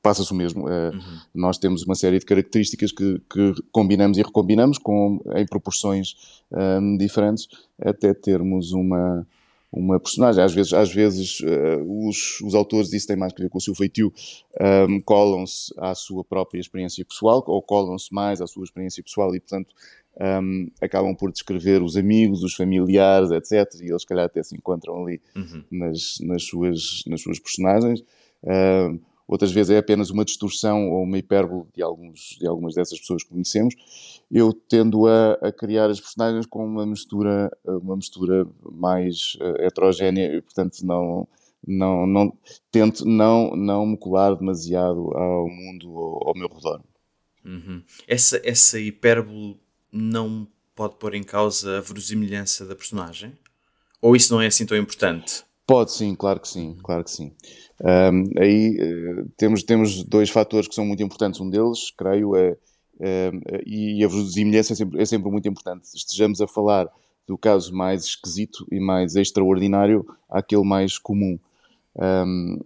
[0.00, 0.68] passa-se o mesmo.
[0.68, 1.00] Uh, uhum.
[1.34, 6.14] Nós temos uma série de características que, que combinamos e recombinamos com, em proporções
[6.52, 7.48] um, diferentes
[7.80, 9.26] até termos uma
[9.72, 10.44] uma personagem.
[10.44, 13.60] Às vezes, às vezes uh, os, os autores, isso tem mais que ver com o
[13.60, 14.12] seu feitio,
[14.60, 19.34] um, ehm, colam-se à sua própria experiência pessoal ou colam-se mais à sua experiência pessoal
[19.34, 19.72] e, portanto,
[20.20, 23.80] um, ehm, acabam por descrever os amigos, os familiares, etc.
[23.80, 25.64] E eles, se calhar, até se encontram ali uhum.
[25.70, 28.00] nas, nas, suas, nas suas personagens.
[28.42, 29.00] Uh,
[29.32, 33.22] outras vezes é apenas uma distorção ou uma hipérbole de, alguns, de algumas dessas pessoas
[33.22, 33.74] que conhecemos.
[34.30, 40.36] Eu tendo a, a criar as personagens com uma mistura, uma mistura mais uh, heterogénea
[40.36, 41.26] e, portanto, não,
[41.66, 42.38] não, não,
[42.70, 46.82] tento não, não me colar demasiado ao mundo, ao, ao meu redor.
[47.42, 47.82] Uhum.
[48.06, 49.58] Essa, essa hipérbole
[49.90, 53.32] não pode pôr em causa a verosimilhança da personagem?
[54.00, 55.44] Ou isso não é assim tão importante?
[55.72, 57.32] Pode sim, claro que sim, claro que sim.
[57.80, 61.40] Um, aí uh, temos, temos dois fatores que são muito importantes.
[61.40, 62.58] Um deles, creio, é,
[63.00, 63.32] é
[63.64, 65.86] e a verosimilhança é sempre, é sempre muito importante.
[65.94, 66.90] Estejamos a falar
[67.26, 71.38] do caso mais esquisito e mais extraordinário àquele mais comum.
[71.96, 72.60] Um,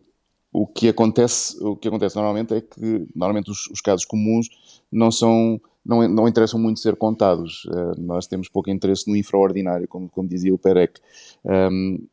[0.52, 4.48] o que acontece, o que acontece normalmente é que normalmente os, os casos comuns
[4.90, 7.66] não são não, não interessam muito ser contados.
[7.66, 11.00] Uh, nós temos pouco interesse no infraordinário, como, como dizia o Perec.
[11.44, 12.04] Um,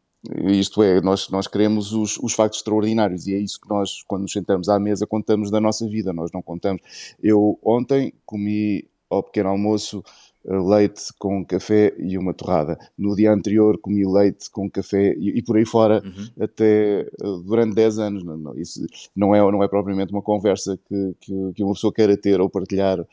[0.46, 4.22] isto é, nós, nós queremos os, os factos extraordinários e é isso que nós, quando
[4.24, 6.14] nos sentamos à mesa, contamos da nossa vida.
[6.14, 6.82] Nós não contamos.
[7.22, 10.04] Eu ontem comi ao pequeno almoço
[10.46, 12.78] eh, leite com café e uma torrada.
[12.98, 16.44] No dia anterior comi leite com café e, e por aí fora uhum.
[16.44, 17.08] até eh,
[17.46, 18.24] durante 10 anos.
[18.24, 21.94] Não, não, isso não é, não é propriamente uma conversa que, que, que uma pessoa
[21.94, 23.06] queira ter ou partilhar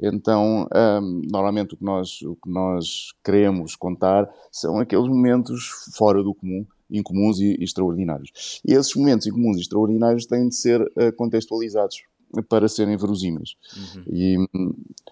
[0.00, 6.22] então, um, normalmente o que, nós, o que nós queremos contar são aqueles momentos fora
[6.22, 8.60] do comum, incomuns e, e extraordinários.
[8.64, 12.02] E esses momentos incomuns e extraordinários têm de ser uh, contextualizados
[12.42, 13.56] para serem verosímeis.
[13.76, 14.02] Uhum.
[14.08, 14.36] E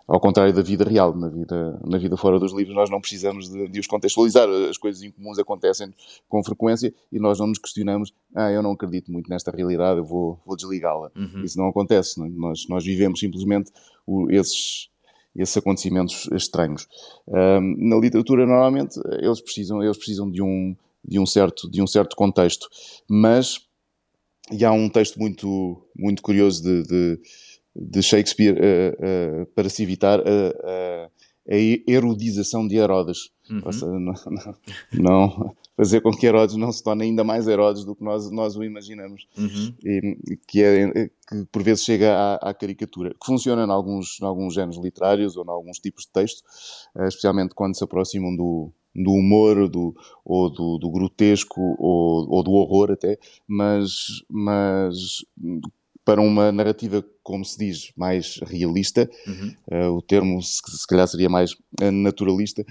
[0.06, 3.48] ao contrário da vida real, na vida, na vida fora dos livros, nós não precisamos
[3.48, 4.48] de, de os contextualizar.
[4.68, 5.92] As coisas incomuns acontecem
[6.28, 10.04] com frequência e nós não nos questionamos, ah, eu não acredito muito nesta realidade, eu
[10.04, 11.11] vou, vou desligá-la.
[11.16, 11.44] Uhum.
[11.44, 12.18] Isso não acontece.
[12.18, 12.30] Não é?
[12.30, 13.70] nós, nós vivemos simplesmente
[14.06, 14.88] o, esses,
[15.35, 16.87] esses acontecimentos estranhos.
[17.26, 21.87] Um, na literatura, normalmente, eles precisam, eles precisam de, um, de, um certo, de um
[21.87, 22.68] certo contexto,
[23.08, 23.61] mas
[24.50, 27.20] e há um texto muito, muito curioso de, de,
[27.74, 31.11] de Shakespeare uh, uh, para se evitar a,
[31.48, 33.31] a erudização de Herodes.
[33.50, 33.72] Uhum.
[33.72, 34.14] Seja, não,
[34.92, 38.57] não, fazer com que Herodes não se torne ainda mais Herodes do que nós, nós
[38.57, 39.26] o imaginamos.
[39.37, 39.74] Uhum.
[39.85, 43.11] E, que, é, que por vezes chega à, à, caricatura.
[43.11, 46.42] Que funciona em alguns, em alguns géneros literários ou em alguns tipos de texto,
[47.07, 52.52] especialmente quando se aproximam do, do humor do, ou do, do grotesco ou, ou, do
[52.52, 55.24] horror até, mas, mas
[56.05, 59.55] para uma narrativa, como se diz, mais realista, uhum.
[59.70, 62.64] uh, o termo se, se, calhar seria mais eh, naturalista,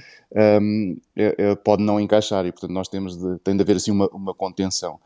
[0.61, 3.91] um, é, é, pode não encaixar e portanto nós temos de, tem de haver assim
[3.91, 4.99] uma, uma contenção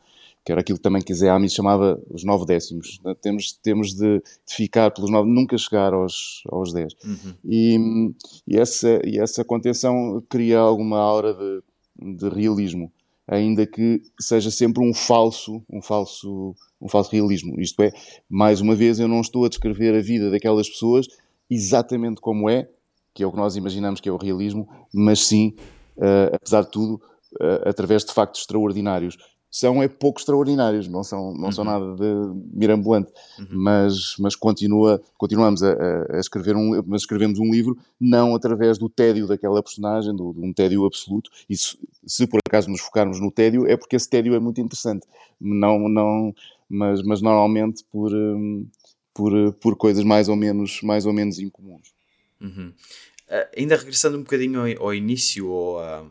[0.46, 3.00] que era aquilo que também que Zé Amis chamava os nove décimos.
[3.20, 6.94] Temos, temos de, de, ficar pelos nove, nunca chegar aos, aos dez.
[7.04, 7.34] Uhum.
[7.44, 8.12] E,
[8.46, 12.92] e, essa, e essa contenção cria alguma aura de, de realismo,
[13.26, 17.60] ainda que seja sempre um falso, um falso, um falso realismo.
[17.60, 17.90] Isto é,
[18.30, 21.08] mais uma vez, eu não estou a descrever a vida daquelas pessoas
[21.50, 22.68] exatamente como é,
[23.12, 25.56] que é o que nós imaginamos que é o realismo, mas sim,
[25.96, 27.02] uh, apesar de tudo,
[27.40, 29.16] uh, através de factos extraordinários
[29.50, 31.52] são é pouco extraordinários, não são, não uhum.
[31.52, 32.04] são nada de
[32.52, 33.46] mirabolante, uhum.
[33.50, 35.72] mas, mas continua, continuamos a,
[36.10, 40.40] a, escrever um, mas escrevemos um livro não através do tédio daquela personagem, do, de
[40.40, 44.08] um tédio absoluto, e se, se, por acaso nos focarmos no tédio é porque esse
[44.08, 45.06] tédio é muito interessante,
[45.40, 46.34] não, não,
[46.68, 48.66] mas, mas normalmente por, hum,
[49.14, 51.94] por, por coisas mais ou menos, mais ou menos incomuns.
[52.40, 52.72] Uhum.
[53.28, 56.06] Uh, ainda regressando um bocadinho ao, ao início, ou a,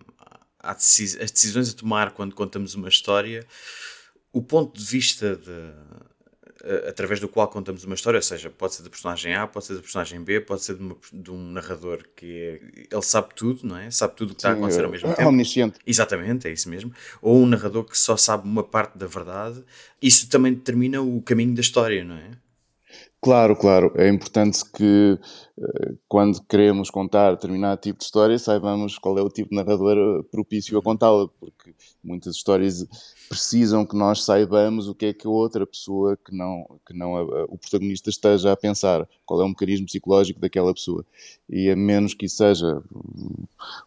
[0.73, 3.45] decis as decisões a tomar quando contamos uma história,
[4.31, 5.71] o ponto de vista de,
[6.87, 9.75] através do qual contamos uma história, ou seja, pode ser da personagem A, pode ser
[9.75, 13.67] da personagem B, pode ser de, uma, de um narrador que é, ele sabe tudo,
[13.67, 13.91] não é?
[13.91, 15.29] Sabe tudo o que está a acontecer ao mesmo é, tempo.
[15.29, 15.79] Omnisciente.
[15.85, 16.91] Exatamente, é isso mesmo.
[17.21, 19.63] Ou um narrador que só sabe uma parte da verdade.
[20.01, 22.31] Isso também determina o caminho da história, não é?
[23.25, 23.91] Claro, claro.
[23.95, 25.17] É importante que
[25.57, 29.97] eh, quando queremos contar determinado tipo de história, saibamos qual é o tipo de narrador
[29.97, 32.85] eh, propício a contá-la, porque muitas histórias
[33.27, 37.17] precisam que nós saibamos o que é que a outra pessoa, que não, que não
[37.17, 41.03] a, o protagonista esteja a pensar, qual é o mecanismo psicológico daquela pessoa.
[41.49, 42.79] E a menos que isso seja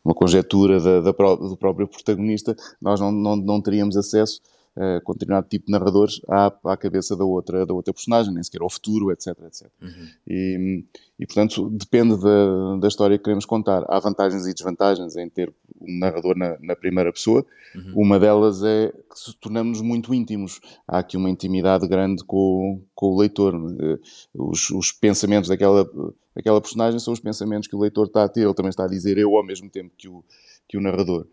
[0.04, 4.40] uma conjetura da, da, do próprio protagonista, nós não, não, não teríamos acesso
[4.76, 8.42] uh, com determinado tipo de narradores à, à cabeça da outra, da outra personagem, nem
[8.42, 9.28] sequer ao futuro, etc.
[9.46, 9.68] etc.
[9.80, 10.08] Uhum.
[10.26, 10.84] E,
[11.18, 13.84] e, portanto, depende da, da história que queremos contar.
[13.88, 17.44] Há vantagens e desvantagens em ter um narrador na, na primeira pessoa.
[17.74, 17.92] Uhum.
[18.04, 20.60] Uma delas é que se tornamos muito íntimos.
[20.86, 23.54] Há aqui uma intimidade grande com, com o leitor.
[23.54, 23.98] Eh,
[24.34, 25.88] os, os pensamentos daquela,
[26.34, 28.42] daquela personagem são os pensamentos que o leitor está a ter.
[28.42, 30.24] Ele também está a dizer eu ao mesmo tempo que o,
[30.68, 31.26] que o narrador.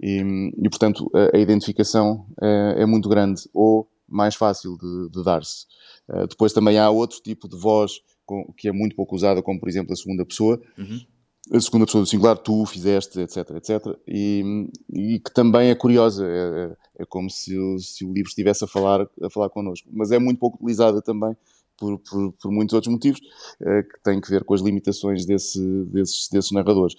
[0.00, 5.24] E, e portanto, a, a identificação é, é, muito grande ou mais fácil de, de
[5.24, 5.66] dar-se.
[6.08, 9.58] Uh, depois também há outro tipo de voz com, que é muito pouco usada, como
[9.58, 10.60] por exemplo a segunda pessoa.
[10.78, 11.00] Uhum.
[11.52, 13.98] A segunda pessoa do singular, tu fizeste, etc, etc.
[14.08, 16.30] E, e que também é curiosa, é,
[16.98, 19.86] é, é como se, se, o livro estivesse a falar, a falar connosco.
[19.92, 21.36] Mas é muito pouco utilizada também
[21.76, 23.20] por, por, por, muitos outros motivos
[23.60, 26.94] uh, que têm que ver com as limitações desse, desses, desses narradores.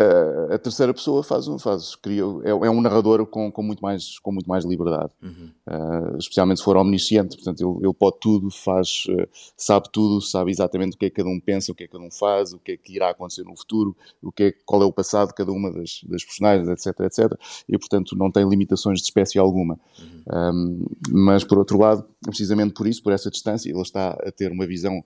[0.00, 3.80] Uh, a terceira pessoa faz um faz cria é, é, um narrador com, com muito
[3.80, 5.50] mais com muito mais liberdade uhum.
[5.66, 10.52] uh, especialmente se for omnisciente portanto ele, ele pode tudo faz uh, sabe tudo sabe
[10.52, 12.52] exatamente o que é que cada um pensa o que é que cada um faz
[12.52, 15.30] o que é que irá acontecer no futuro o que é qual é o passado
[15.30, 17.32] de cada uma das, das personagens etc etc
[17.68, 20.52] e portanto não tem limitações de espécie alguma uhum.
[20.54, 24.52] um, mas por outro lado precisamente por isso por essa distância ele está a ter
[24.52, 25.02] uma visão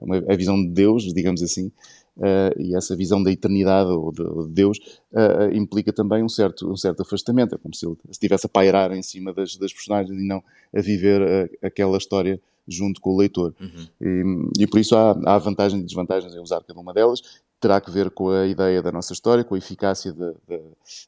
[0.00, 1.70] uma, a visão de Deus digamos assim
[2.16, 4.78] Uh, e essa visão da eternidade ou de, de Deus
[5.12, 7.54] uh, implica também um certo, um certo afastamento.
[7.54, 10.42] É como se ele estivesse a pairar em cima das, das personagens e não
[10.74, 13.54] a viver a, aquela história junto com o leitor.
[13.60, 14.48] Uhum.
[14.56, 17.20] E, e, por isso há, há vantagens e desvantagens em usar cada uma delas.
[17.60, 20.60] Terá que ver com a ideia da nossa história, com a eficácia de, de,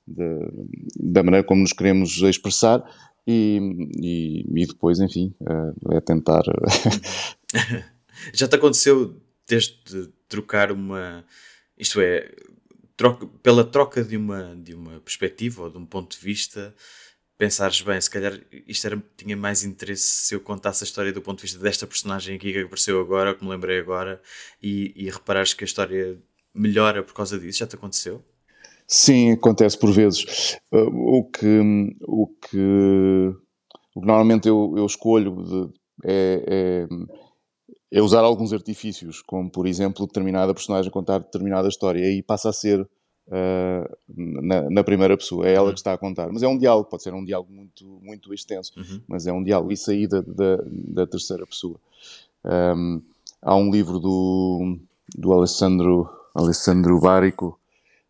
[0.07, 2.85] de, da maneira como nos queremos expressar.
[3.27, 3.61] E,
[3.99, 6.43] e, e depois, enfim, uh, é tentar.
[8.33, 9.15] Já te aconteceu
[9.47, 11.25] desde trocar uma.
[11.77, 12.31] Isto é,
[12.97, 16.75] troca, pela troca de uma, de uma perspectiva ou de um ponto de vista,
[17.39, 21.23] pensares bem, se calhar isto era, tinha mais interesse se eu contasse a história do
[21.23, 24.21] ponto de vista desta personagem aqui que apareceu agora, que me lembrei agora,
[24.61, 26.19] e, e reparares que a história
[26.53, 27.61] melhora por causa disso.
[27.61, 28.23] Já te aconteceu?
[28.87, 30.57] Sim, acontece por vezes.
[30.73, 31.61] Uh, o, que,
[32.03, 32.59] o, que,
[33.95, 36.89] o que normalmente eu, eu escolho de, é, é
[37.91, 42.51] é usar alguns artifícios, como por exemplo determinada personagem contar determinada história, e aí passa
[42.51, 45.73] a ser uh, na, na, primeira pessoa, é ela uhum.
[45.73, 46.31] que está a contar.
[46.31, 49.01] Mas é um diálogo, pode ser um diálogo muito, muito extenso, uhum.
[49.09, 51.81] mas é um diálogo, isso aí da, da, da terceira pessoa.
[52.45, 53.03] Um,
[53.43, 54.79] há um livro do,
[55.17, 57.59] do Alessandro, Alessandro Bárico,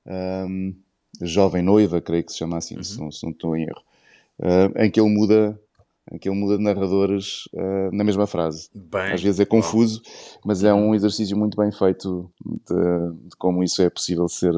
[0.06, 0.74] um,
[1.20, 2.82] Jovem Noiva, creio que se chama assim, uhum.
[2.82, 3.82] se, não, se não estou em erro,
[4.40, 5.60] uh, em que ele muda
[6.10, 8.68] em que ele muda de narradores uh, na mesma frase.
[8.74, 10.02] Bem, Às vezes é confuso,
[10.44, 14.54] mas é um exercício muito bem feito de, de como isso é possível ser,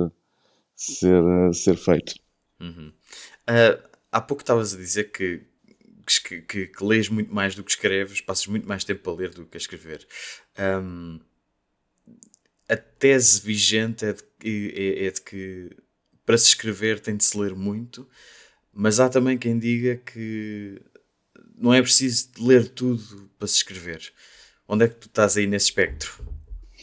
[0.75, 2.15] ser, ser feito.
[2.61, 2.93] Uhum.
[3.49, 5.43] Uh, há pouco estavas a dizer que,
[6.07, 9.31] que, que, que, lês muito mais do que escreves, passas muito mais tempo a ler
[9.31, 10.07] do que a escrever.
[10.59, 11.21] Um,
[12.69, 15.71] a tese vigente é de, é, é de que
[16.25, 18.09] para se escrever tem de se ler muito,
[18.73, 20.81] mas há também quem diga que
[21.61, 24.13] não é preciso ler tudo para se escrever.
[24.67, 26.25] Onde é que tu estás aí nesse espectro?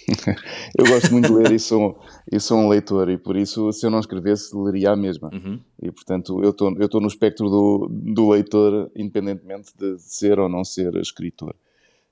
[0.78, 2.00] eu gosto muito de ler e sou,
[2.32, 5.30] e sou um leitor, e por isso, se eu não escrevesse, leria a mesma.
[5.34, 5.60] Uhum.
[5.82, 10.96] E portanto, eu estou no espectro do, do leitor, independentemente de ser ou não ser
[10.96, 11.56] escritor.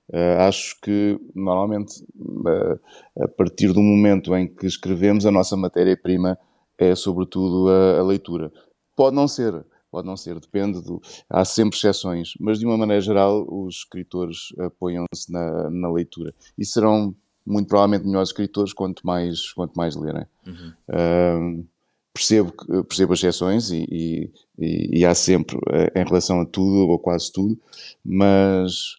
[0.10, 2.80] Uh, acho que, normalmente, uh,
[3.24, 6.38] a partir do momento em que escrevemos, a nossa matéria-prima
[6.78, 8.52] é, sobretudo, a, a leitura.
[8.96, 9.66] Pode não ser
[9.96, 11.02] pode não ser, depende do.
[11.30, 16.66] Há sempre exceções, mas de uma maneira geral, os escritores apoiam-se na, na leitura e
[16.66, 17.16] serão
[17.46, 20.26] muito provavelmente melhores escritores quanto mais, quanto mais lerem.
[20.46, 20.74] Uhum.
[20.89, 21.68] Uh,
[22.14, 22.52] percebo,
[22.84, 24.30] percebo as exceções e,
[24.60, 25.58] e, e, há sempre
[25.96, 27.58] em relação a tudo ou quase tudo,
[28.04, 28.98] mas,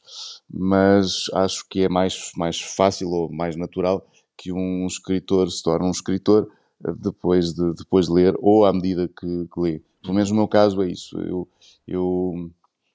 [0.50, 5.86] mas acho que é mais, mais fácil ou mais natural que um escritor se torne
[5.86, 6.48] um escritor
[7.02, 9.82] depois de, depois de ler ou à medida que, que lê.
[10.06, 11.18] Pelo menos no meu caso é isso.
[11.18, 11.48] Eu,
[11.86, 12.50] eu,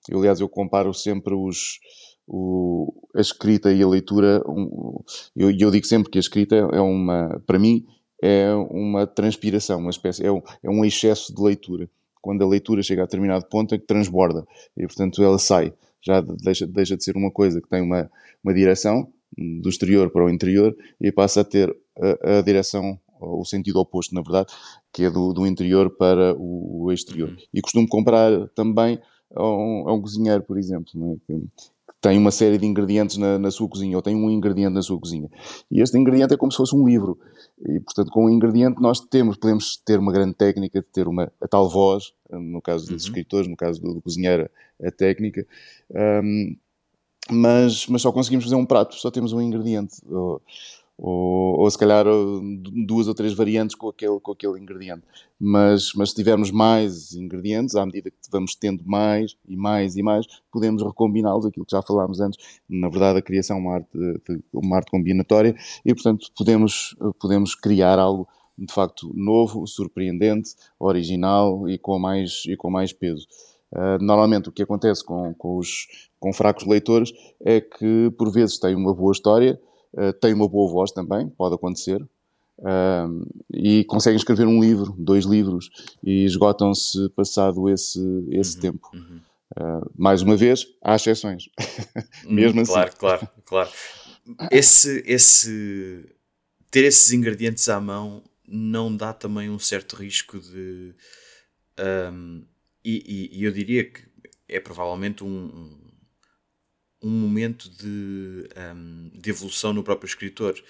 [0.10, 1.80] eu aliás, eu comparo sempre os,
[2.26, 4.42] o, a escrita e a leitura.
[4.48, 5.04] Um,
[5.36, 7.86] eu, eu digo sempre que a escrita é uma, para mim,
[8.24, 11.90] é uma transpiração, uma espécie, é um, é um excesso de leitura.
[12.22, 14.46] Quando a leitura chega a determinado ponto é que transborda
[14.78, 15.74] e, portanto, ela sai.
[16.02, 18.10] Já deixa, deixa de ser uma coisa que tem uma,
[18.44, 19.12] uma direção
[19.62, 24.14] do exterior para o interior e passa a ter a, a direção o sentido oposto,
[24.16, 24.52] na verdade,
[24.92, 27.30] que é do, do interior para o, o exterior.
[27.30, 27.38] Uhum.
[27.54, 29.00] E costumo comprar também
[29.36, 31.16] a um, a um cozinheiro, por exemplo, é?
[31.26, 31.48] que, que,
[32.02, 35.00] tem uma série de ingredientes na, na, sua cozinha, ou tem um ingrediente na sua
[35.00, 35.30] cozinha.
[35.70, 37.20] E este ingrediente é como se fosse um livro.
[37.64, 41.48] E, portanto, com o ingrediente nós temos, podemos ter uma grande técnica, ter uma, a
[41.48, 43.10] tal voz, no caso dos uhum.
[43.10, 44.50] escritores, no caso do, do cozinheiro,
[44.84, 45.46] a técnica,
[46.24, 46.56] um,
[47.30, 49.96] mas, mas só conseguimos fazer um prato, só temos um ingrediente.
[50.10, 50.42] Ou,
[51.04, 52.06] ou, ou se calhar
[52.86, 55.02] duas ou três variantes com aquele, com aquele ingrediente.
[55.40, 60.04] Mas, mas se tivermos mais ingredientes, à medida que vamos tendo mais e mais e
[60.04, 62.38] mais, podemos recombiná-los, aquilo que já falámos antes.
[62.70, 63.90] Na verdade, a criação é uma arte,
[64.54, 71.80] uma arte combinatória e, portanto, podemos, podemos criar algo de facto novo, surpreendente, original e
[71.80, 73.26] com mais, e com mais peso.
[73.72, 75.88] Uh, normalmente o que acontece com, com os
[76.20, 77.12] com fracos leitores
[77.44, 79.60] é que por vezes têm uma boa história,
[79.94, 82.02] uh, tem uma boa voz também, pode acontecer,
[82.60, 85.70] uh, e conseguem escrever um livro, dois livros,
[86.04, 88.00] e esgotam-se passado esse,
[88.32, 88.90] esse uhum, tempo.
[88.94, 89.20] Uhum.
[89.58, 91.50] Uh, mais uma vez, há exceções.
[92.24, 92.98] Mesmo hum, claro, assim.
[92.98, 93.70] Claro, claro,
[94.50, 96.06] Esse, esse,
[96.70, 100.94] ter esses ingredientes à mão não dá também um certo risco de.
[101.80, 102.44] Um,
[102.84, 104.02] e, e, eu diria que
[104.48, 105.91] é provavelmente um, um
[107.10, 110.62] momento de, um, de evolução no próprio escritor.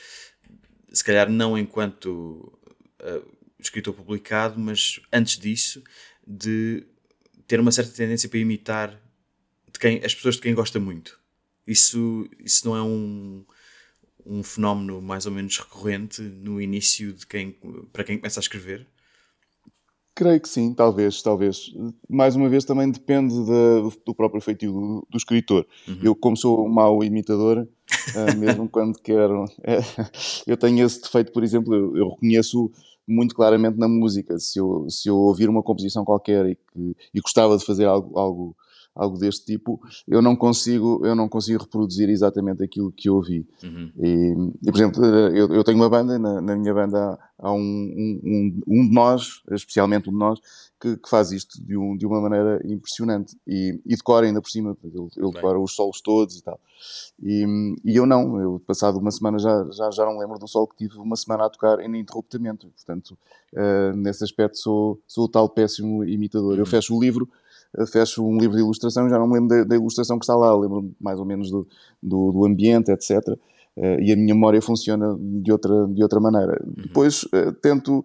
[0.92, 2.58] Se calhar não enquanto
[3.02, 5.84] uh, escritor publicado, mas antes disso,
[6.26, 6.86] de
[7.48, 9.02] ter uma certa tendência para imitar
[9.72, 11.20] de quem, as pessoas de quem gosta muito.
[11.66, 13.46] Isso, isso não é um,
[14.26, 17.58] um fenómeno mais ou menos recorrente no início de quem,
[17.92, 18.88] para quem começa a escrever?
[20.14, 21.74] Creio que sim, talvez, talvez.
[22.10, 25.66] Mais uma vez também depende de, do próprio feitio do, do escritor.
[25.88, 26.00] Uhum.
[26.04, 29.46] Eu, como sou um mau imitador, uh, mesmo quando quero...
[29.64, 29.80] É,
[30.46, 32.70] eu tenho esse defeito, por exemplo, eu, eu, reconheço
[33.08, 34.38] muito claramente na música.
[34.38, 38.20] Se eu, se eu ouvir uma composição qualquer e, que, e gostava de fazer algo,
[38.20, 38.56] algo
[38.96, 43.48] algo deste tipo, eu não consigo, eu não consigo reproduzir exatamente aquilo que eu ouvi.
[43.64, 43.92] Uhum.
[43.98, 47.58] E, e, por exemplo, eu, eu, tenho uma banda, na, na minha banda há um,
[47.58, 50.40] um, um, de nós, especialmente um de nós,
[50.80, 54.50] que, que faz isto de, um, de uma maneira impressionante e, e decora ainda por
[54.50, 56.60] cima, ele, ele decora os solos todos e tal.
[57.22, 57.46] E,
[57.86, 60.78] e, eu não, eu passado uma semana já, já, já não lembro do solo que
[60.78, 63.18] tive uma semana a tocar ininterruptamente, portanto,
[63.54, 66.54] uh, nesse aspecto sou, sou o tal péssimo imitador.
[66.54, 66.60] Uhum.
[66.60, 67.30] Eu fecho o livro,
[67.88, 70.56] fecho um livro de ilustração já não me lembro da, da ilustração que está lá,
[70.58, 71.68] lembro mais ou menos do,
[72.02, 73.28] do, do ambiente, etc.
[73.30, 73.38] Uh,
[73.78, 76.62] eh, e a minha memória funciona de outra, de outra maneira.
[76.64, 76.84] Uhum.
[76.84, 78.04] Depois uh, tento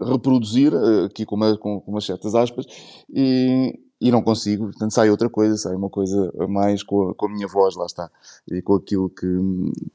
[0.00, 2.66] reproduzir, uh, aqui com, uma, com, com umas certas aspas,
[3.12, 7.26] e, e não consigo, portanto sai outra coisa, sai uma coisa mais com a, com
[7.26, 8.10] a minha voz, lá está,
[8.50, 9.26] e com aquilo que,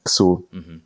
[0.04, 0.46] que sou.
[0.52, 0.80] Uhum.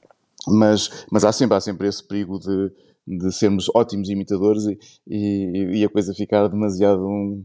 [0.48, 2.72] Mas, mas há, sempre, há sempre esse perigo de,
[3.06, 7.44] de sermos ótimos imitadores e, e, e a coisa ficar demasiado um,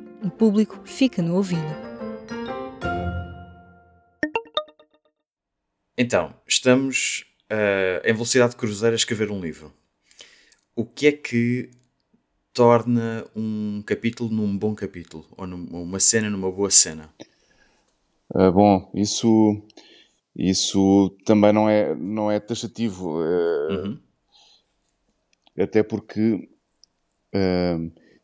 [0.23, 1.61] O público fica no ouvido.
[5.97, 9.73] Então, estamos uh, em velocidade de cruzeiro a escrever um livro.
[10.75, 11.71] O que é que
[12.53, 15.25] torna um capítulo num bom capítulo?
[15.35, 17.11] Ou uma cena numa boa cena?
[18.29, 19.59] Uh, bom, isso,
[20.35, 23.19] isso também não é, não é taxativo.
[23.19, 23.99] Uh, uhum.
[25.57, 26.47] Até porque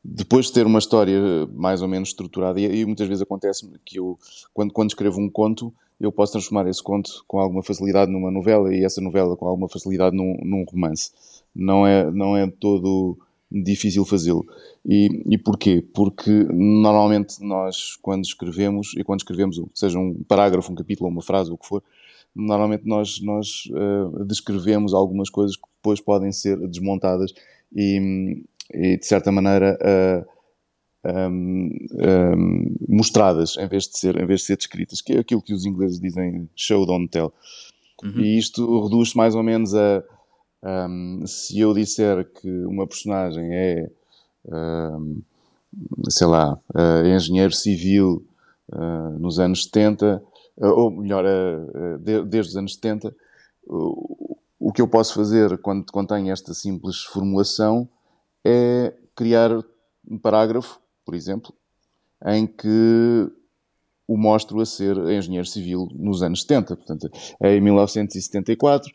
[0.09, 1.19] depois de ter uma história
[1.53, 4.17] mais ou menos estruturada, e, e muitas vezes acontece que eu,
[4.53, 8.73] quando, quando escrevo um conto, eu posso transformar esse conto com alguma facilidade numa novela
[8.73, 11.11] e essa novela com alguma facilidade num, num romance.
[11.53, 13.17] Não é, não é todo
[13.51, 14.45] difícil fazê-lo.
[14.85, 15.83] E, e porquê?
[15.93, 21.51] Porque normalmente nós, quando escrevemos, e quando escrevemos, seja um parágrafo, um capítulo, uma frase,
[21.51, 21.83] o que for,
[22.33, 27.33] normalmente nós, nós uh, descrevemos algumas coisas que depois podem ser desmontadas
[27.75, 28.41] e,
[28.73, 30.37] e de certa maneira uh,
[31.09, 35.41] um, um, mostradas em vez de ser em vez de ser descritas que é aquilo
[35.41, 37.33] que os ingleses dizem show don't tell
[38.03, 38.19] uhum.
[38.19, 40.03] e isto reduz mais ou menos a
[40.63, 43.89] um, se eu disser que uma personagem é
[46.09, 48.25] sei lá uh, engenheiro civil
[48.73, 50.23] uh, nos anos 70
[50.57, 51.23] uh, ou melhor
[51.99, 53.15] de, desde os anos 70
[53.67, 57.87] o que eu posso fazer quando contém esta simples formulação
[58.47, 59.51] é criar
[60.09, 61.53] um parágrafo, por exemplo,
[62.25, 63.29] em que
[64.07, 66.75] o mostro a ser engenheiro civil nos anos 70.
[66.77, 67.09] Portanto,
[67.41, 68.89] é em 1974,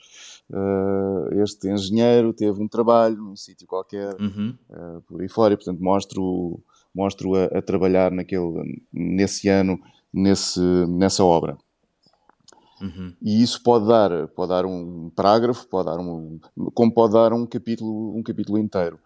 [0.51, 4.57] uh, este engenheiro teve um trabalho num sítio qualquer, uhum.
[4.71, 6.61] uh, por aí fora, e portanto mostro,
[6.95, 9.79] mostro a, a, trabalhar naquele, nesse ano,
[10.13, 11.59] nesse, nessa obra.
[12.81, 13.13] Uhum.
[13.23, 16.41] E isso pode dar, pode dar um parágrafo, pode dar um,
[16.75, 18.99] como pode dar um capítulo, um capítulo inteiro.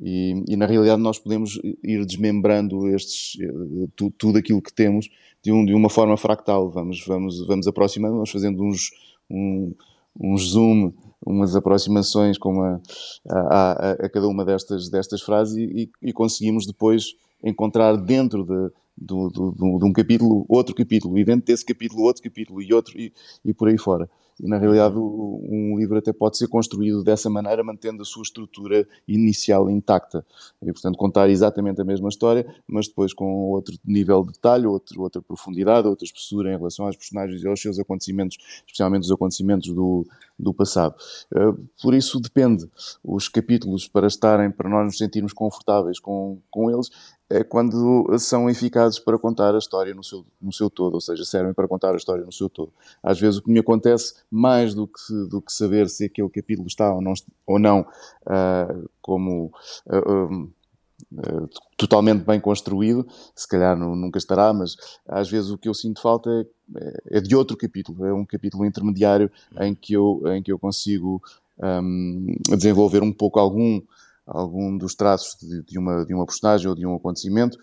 [0.00, 5.08] E, e, na realidade nós podemos ir desmembrando estes, eh, tu, tudo aquilo que temos
[5.42, 6.70] de, um, de uma forma fractal.
[6.70, 8.90] Vamos, vamos, vamos aproximando, vamos fazendo uns,
[9.30, 9.74] um,
[10.18, 10.92] um zoom,
[11.24, 12.80] umas aproximações com a,
[13.28, 17.14] a, a, a, cada uma destas, destas frases e, e conseguimos depois
[17.44, 22.02] encontrar dentro de, do, do, do, de um capítulo outro capítulo e dentro desse capítulo
[22.02, 23.12] outro capítulo e outro e,
[23.44, 24.08] e por aí fora.
[24.42, 28.86] E na realidade um livro até pode ser construído dessa maneira, mantendo a sua estrutura
[29.06, 30.26] inicial intacta.
[30.60, 35.00] E portanto contar exatamente a mesma história, mas depois com outro nível de detalhe, outro,
[35.00, 38.36] outra profundidade, outra espessura em relação aos personagens e aos seus acontecimentos,
[38.66, 40.06] especialmente os acontecimentos do,
[40.38, 40.94] do passado.
[41.34, 42.68] Eh, por isso depende.
[43.04, 46.90] Os capítulos para estarem, para nós nos sentirmos confortáveis com, com eles,
[47.32, 51.24] é quando são eficazes para contar a história no seu, no seu todo, ou seja,
[51.24, 52.70] servem para contar a história no seu todo.
[53.02, 56.66] Às vezes o que me acontece, mais do que, do que saber se aquele capítulo
[56.68, 57.14] está ou não,
[57.46, 59.50] ou não uh, como
[59.86, 60.48] uh,
[61.14, 64.76] uh, totalmente bem construído, se calhar nunca estará, mas
[65.08, 68.66] às vezes o que eu sinto falta é, é de outro capítulo, é um capítulo
[68.66, 71.22] intermediário em que eu, em que eu consigo
[71.58, 73.80] um, desenvolver um pouco algum
[74.26, 77.58] algum dos traços de, de, uma, de uma personagem ou de um acontecimento,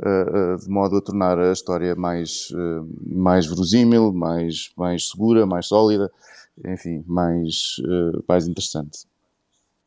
[0.00, 5.46] uh, uh, de modo a tornar a história mais, uh, mais verosímil, mais, mais segura,
[5.46, 6.10] mais sólida,
[6.64, 7.76] enfim, mais,
[8.28, 9.06] mais interessante.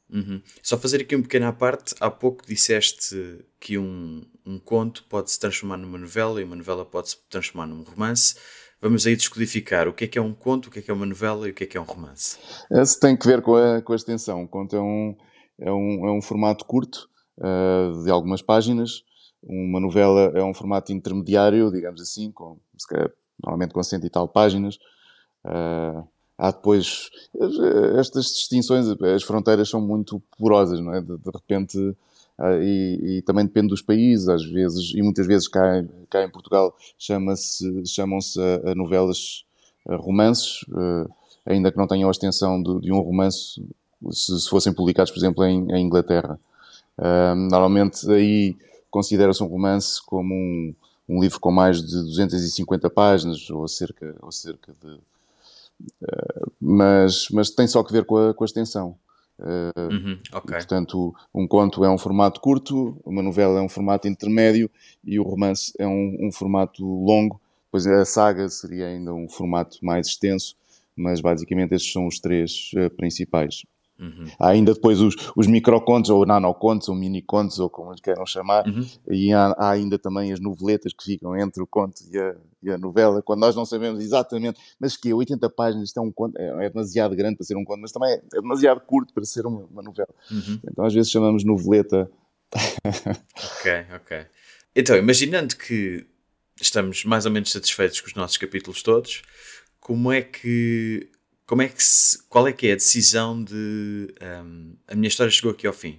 [0.10, 0.42] Uhum.
[0.62, 5.32] Só fazer aqui um pequeno à parte, há pouco disseste que um, um conto pode
[5.32, 8.36] se transformar numa novela e uma novela pode se transformar num romance.
[8.82, 10.94] Vamos aí descodificar o que é que é um conto, o que é que é
[10.94, 12.38] uma novela e o que é que é um romance.
[12.72, 14.42] Isso tem que ver com a, com a extensão.
[14.42, 15.16] Um conto é um,
[15.60, 19.03] é um, é um formato curto, uh, de algumas páginas.
[19.43, 22.58] Uma novela é um formato intermediário, digamos assim, com,
[22.89, 24.78] calhar, normalmente com cento e tal páginas.
[25.45, 27.10] Uh, há depois
[27.97, 31.01] estas distinções, as fronteiras são muito porosas, não é?
[31.01, 35.47] De, de repente, uh, e, e, também depende dos países, às vezes, e muitas vezes
[35.47, 39.45] cá, cá em Portugal chama-se, chamam-se a, a novelas
[39.88, 40.66] a romances,
[41.45, 43.62] ainda que não tenham a extensão de, de um romance,
[44.12, 46.39] se, se fossem publicados, por exemplo, em, em Inglaterra.
[46.98, 48.56] Uh, normalmente aí
[48.89, 50.74] considera-se um romance como um,
[51.08, 54.93] um, livro com mais de 250 páginas, ou cerca, ou cerca de.
[56.02, 58.95] Uh, mas, mas tem só que ver com a, com a extensão.
[59.39, 60.56] Uh, uhum, okay.
[60.56, 64.70] Portanto, um conto é um formato curto, uma novela é um formato intermédio
[65.06, 67.39] e o romance é um, um formato longo.
[67.70, 70.56] Pois a saga seria ainda um formato mais extenso,
[70.95, 73.64] mas basicamente estes são os três uh, principais.
[74.00, 74.26] Uhum.
[74.39, 78.68] Há ainda depois os, os microcontos, ou nanocontos, ou minicontos, ou como eles queiram chamar,
[78.68, 78.86] uhum.
[79.10, 82.70] e há, há, ainda também as noveletas que ficam entre o conto e a, e
[82.70, 86.38] a, novela, quando nós não sabemos exatamente, mas que 80 páginas, isto é um conto,
[86.38, 89.26] é, é, demasiado grande para ser um conto, mas também é, é demasiado curto para
[89.26, 90.14] ser uma, uma novela.
[90.30, 90.60] Uhum.
[90.72, 92.10] Então às vezes chamamos noveleta.
[92.56, 94.26] ok, ok.
[94.76, 96.06] Então, imaginando que
[96.62, 99.24] estamos mais ou menos satisfeitos com os nossos capítulos todos,
[99.80, 101.10] como é que
[101.48, 105.32] como é que se, qual é que é a decisão de um, a minha história
[105.32, 105.98] chegou aqui ao fim?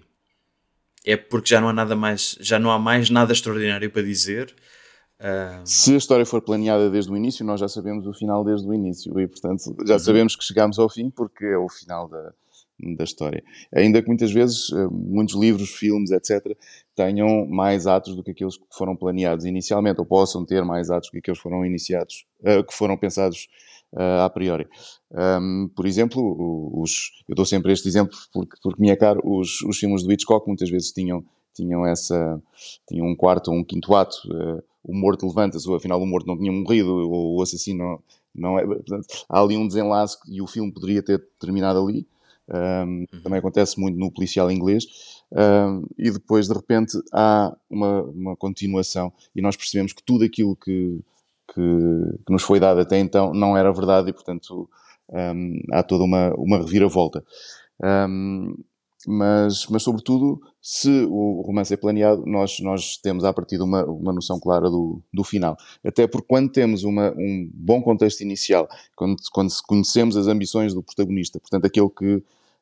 [1.04, 4.54] É porque já não há nada mais, já não há mais nada extraordinário para dizer.
[5.18, 5.64] Um...
[5.64, 8.74] Se a história for planeada desde o início, nós já sabemos o final desde o
[8.74, 9.98] início e, portanto, já uhum.
[9.98, 12.34] sabemos que chegamos ao fim porque é o final da,
[12.96, 13.42] da história.
[13.74, 16.54] Ainda que muitas vezes uh, muitos livros, filmes, etc.,
[16.94, 21.08] tenham mais atos do que aqueles que foram planeados inicialmente, ou possam ter mais atos
[21.08, 23.48] do que aqueles que foram iniciados, uh, que foram pensados
[23.92, 24.66] uh, a priori.
[25.10, 29.62] Um, por exemplo, os, eu dou sempre este exemplo porque, porque me é caro, os,
[29.62, 31.24] os filmes do Hitchcock muitas vezes tinham,
[31.54, 32.40] tinham, essa,
[32.86, 36.26] tinham um quarto ou um quinto ato, uh, o morto levanta-se, ou afinal o morto
[36.26, 38.02] não tinha morrido, ou o assassino não,
[38.34, 38.64] não é.
[38.64, 42.06] Portanto, há ali um desenlace e o filme poderia ter terminado ali.
[42.48, 43.22] Um, uhum.
[43.22, 44.86] Também acontece muito no policial inglês.
[45.30, 50.56] Um, e depois, de repente, há uma, uma continuação e nós percebemos que tudo aquilo
[50.56, 51.00] que,
[51.52, 51.60] que,
[52.26, 54.68] que nos foi dado até então não era verdade e, portanto,
[55.10, 57.24] um, há toda uma, uma reviravolta.
[57.82, 58.54] Um,
[59.06, 63.84] mas, mas, sobretudo, se o romance é planeado, nós, nós temos a partir de uma,
[63.84, 65.56] uma noção clara do, do final.
[65.84, 70.82] Até porque quando temos uma, um bom contexto inicial, quando, quando conhecemos as ambições do
[70.82, 72.16] protagonista, portanto, aquele que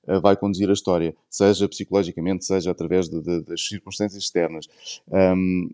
[0.09, 4.66] uh, vai conduzir a história, seja psicologicamente, seja através de, de, das circunstâncias externas,
[5.09, 5.70] um,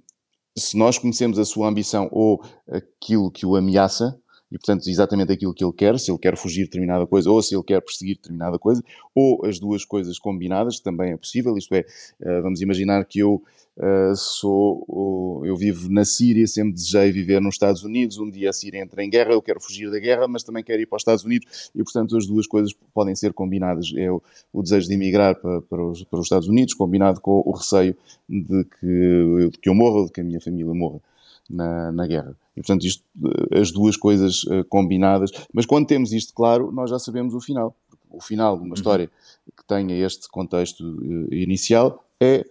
[0.57, 4.19] se nós conhecemos a sua ambição ou aquilo que o ameaça,
[4.53, 7.43] e portanto exatamente aquilo que ele quer, se ele quer fugir de determinada coisa ou
[7.43, 8.85] se ele quer perseguir determinada coisa,
[9.15, 11.85] ou as duas coisas combinadas, também é possível, isto é,
[12.21, 13.43] eh, vamos imaginar que eu
[13.75, 18.19] Uh, sou, eu vivo na Síria, sempre desejei viver nos Estados Unidos.
[18.19, 20.83] Um dia a Síria entra em guerra, eu quero fugir da guerra, mas também quero
[20.83, 23.91] ir para os Estados Unidos e, portanto, as duas coisas podem ser combinadas.
[23.97, 24.23] É o,
[24.53, 27.97] o desejo de emigrar para, para, os, Estados Unidos, combinado com o receio
[28.29, 31.01] de que, eu morra, de que a minha família morra
[31.49, 32.37] na, na guerra.
[32.57, 35.31] E, portanto, isto, eh, as duas coisas uh, combinadas.
[35.53, 37.75] Mas quando temos isto claro, nós já sabemos o final.
[38.11, 38.75] O final de uma uhum.
[38.75, 39.11] história
[39.57, 42.45] que tenha este contexto uh, inicial é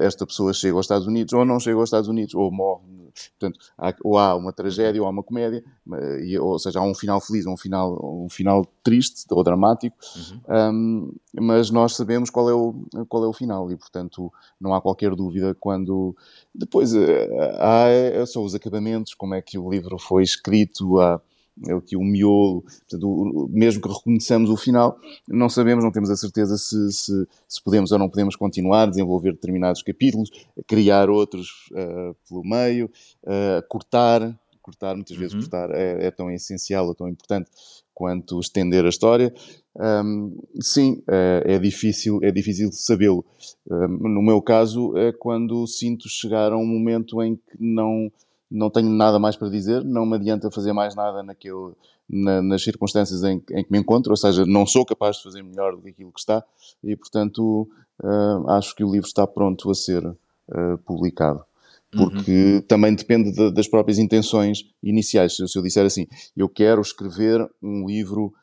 [0.00, 2.82] esta pessoa chega aos Estados Unidos ou não chega aos Estados Unidos, ou morre.
[3.38, 5.64] Portanto, há, ou há uma tragédia ou há uma comédia,
[6.22, 10.72] e, ou seja, há um final feliz, um final, um final triste ou dramático, uhum.
[10.72, 12.74] um, mas nós sabemos qual é, o,
[13.08, 16.16] qual é o final e, portanto, não há qualquer dúvida quando.
[16.54, 21.20] Depois eh, há, há são os acabamentos, como é que o livro foi escrito, há
[21.76, 26.56] aqui o miolo, portanto, mesmo que reconheçamos o final, não sabemos, não temos a certeza
[26.58, 30.30] se, se, se podemos ou não podemos continuar, desenvolver determinados capítulos,
[30.66, 32.90] criar outros uh, pelo meio,
[33.24, 35.40] uh, cortar, cortar, muitas vezes uhum.
[35.40, 37.50] cortar é, é, tão essencial ou tão importante
[37.94, 39.32] quanto estender a história.
[39.74, 43.24] Um, sim, é, é, difícil, é difícil sabê-lo.
[43.70, 48.10] Um, no meu caso, é quando sinto chegar a um momento em que não
[48.50, 51.72] não tenho nada mais para dizer, não me adianta fazer mais nada naquele,
[52.08, 55.42] na, nas circunstâncias em, em, que me encontro, ou seja, não sou capaz de fazer
[55.42, 56.44] melhor do que aquilo que está
[56.82, 57.68] e, portanto,
[58.02, 61.44] uh, acho que o livro está pronto a ser uh, publicado.
[61.90, 62.62] Porque uhum.
[62.62, 65.36] também depende de, das próprias intenções iniciais.
[65.36, 68.34] Se eu disser assim, eu quero escrever um livro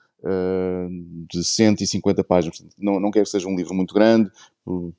[1.30, 2.63] de 150 páginas.
[2.78, 4.32] Não, não quero que seja um livro muito grande,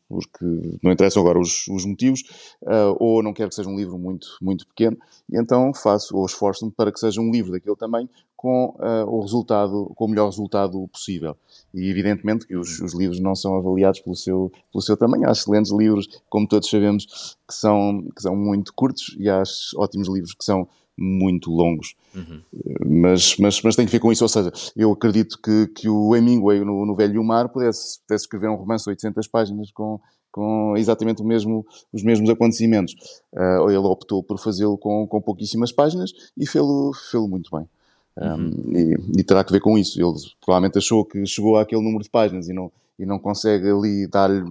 [0.08, 0.44] porque
[0.82, 2.22] não interessam agora os, os motivos,
[2.62, 4.96] uh, ou não quero que seja um livro muito, muito pequeno,
[5.30, 9.22] e então faço ou esforço-me para que seja um livro daquele tamanho com uh, o
[9.22, 11.34] resultado, com o melhor resultado possível.
[11.72, 15.26] E evidentemente que os, os, livros não são avaliados pelo seu, pelo seu tamanho.
[15.26, 19.42] Há excelentes livros, como todos sabemos, que são, que são muito curtos e há
[19.76, 21.94] ótimos livros que são muito longos.
[22.14, 22.40] Uhum.
[22.86, 24.24] Mas, mas, mas tem que ver com isso.
[24.24, 28.48] Ou seja, eu acredito que, que o Hemingway, no, no Velho Mar, pudesse, pudesse escrever
[28.48, 32.94] um romance de 800 páginas com, com exatamente o mesmo, os mesmos acontecimentos.
[33.32, 37.68] Uh, ele optou por fazê-lo com, com pouquíssimas páginas e fê-lo fê muito bem.
[38.16, 38.76] Um, uhum.
[38.76, 40.00] e, e, terá que ver com isso.
[40.00, 44.06] Ele provavelmente achou que chegou àquele número de páginas e não, e não consegue ali
[44.06, 44.44] dar-lhe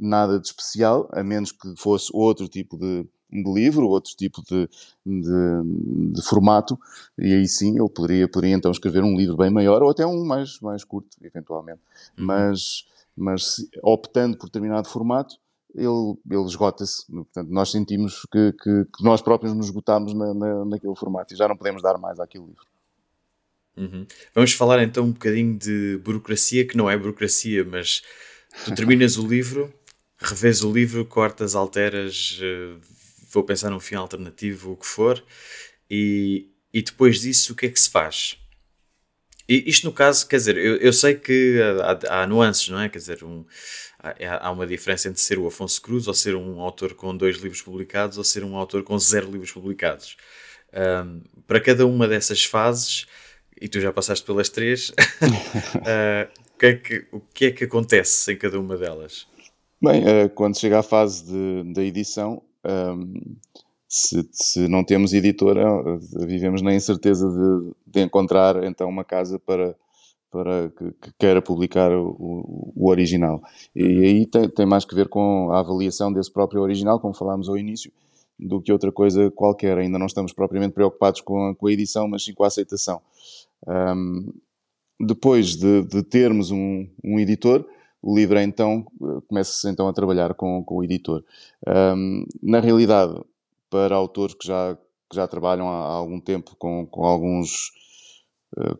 [0.00, 4.68] nada de especial, a menos que fosse outro tipo de, de livro, outro tipo de,
[5.04, 6.78] de, de, formato,
[7.18, 10.24] e aí sim ele poderia, poderia então escrever um livro bem maior ou até um
[10.24, 11.80] mais, mais curto, eventualmente.
[12.18, 12.24] Uhum.
[12.24, 15.36] Mas, mas optando por determinado formato,
[15.74, 17.06] ele, ele esgota-se.
[17.06, 21.36] Portanto, nós sentimos que, que, que, nós próprios nos esgotámos na, na, naquele formato e
[21.36, 22.66] já não podemos dar mais àquele livro.
[23.76, 24.06] Uhum.
[24.34, 28.02] Vamos falar então um bocadinho de burocracia, que não é burocracia, mas
[28.64, 29.72] tu terminas o livro,
[30.18, 32.97] revês o livro, cortas, alteras, uh,
[33.30, 35.22] vou pensar num fim alternativo, o que for,
[35.90, 38.36] e, e depois disso o que é que se faz?
[39.48, 42.88] E isto no caso, quer dizer, eu, eu sei que há, há, nuances, não é?
[42.88, 43.46] Quer dizer, um,
[43.98, 47.38] há, há, uma diferença entre ser o Afonso Cruz ou ser um autor com dois
[47.38, 50.18] livros publicados ou ser um autor com zero livros publicados.
[50.74, 53.06] Um, para cada uma dessas fases,
[53.58, 57.64] e tu já passaste pelas três, uh, o, que é que, o que é que
[57.64, 59.26] acontece em cada uma delas?
[59.80, 61.24] Bem, uh, quando chega à fase
[61.72, 63.36] da edição, um,
[63.88, 65.64] se, se, não temos editora,
[66.26, 69.74] vivemos na incerteza de, de, encontrar então uma casa para,
[70.30, 73.42] para que, que queira publicar o, o original.
[73.74, 77.48] E aí tem, tem, mais que ver com a avaliação desse próprio original, como falámos
[77.48, 77.90] ao início,
[78.38, 79.78] do que outra coisa qualquer.
[79.78, 83.00] Ainda não estamos propriamente preocupados com a, com a edição, mas sim com a aceitação.
[83.66, 84.32] Um,
[85.00, 87.64] depois de, de termos um, um, editor,
[88.02, 88.84] o livro então
[89.28, 91.24] começa-se então a trabalhar com, com o editor.
[91.66, 93.20] Um, na realidade,
[93.70, 94.76] para autores que já,
[95.10, 97.70] que já trabalham há, há algum tempo com, com alguns
[98.56, 98.78] uh,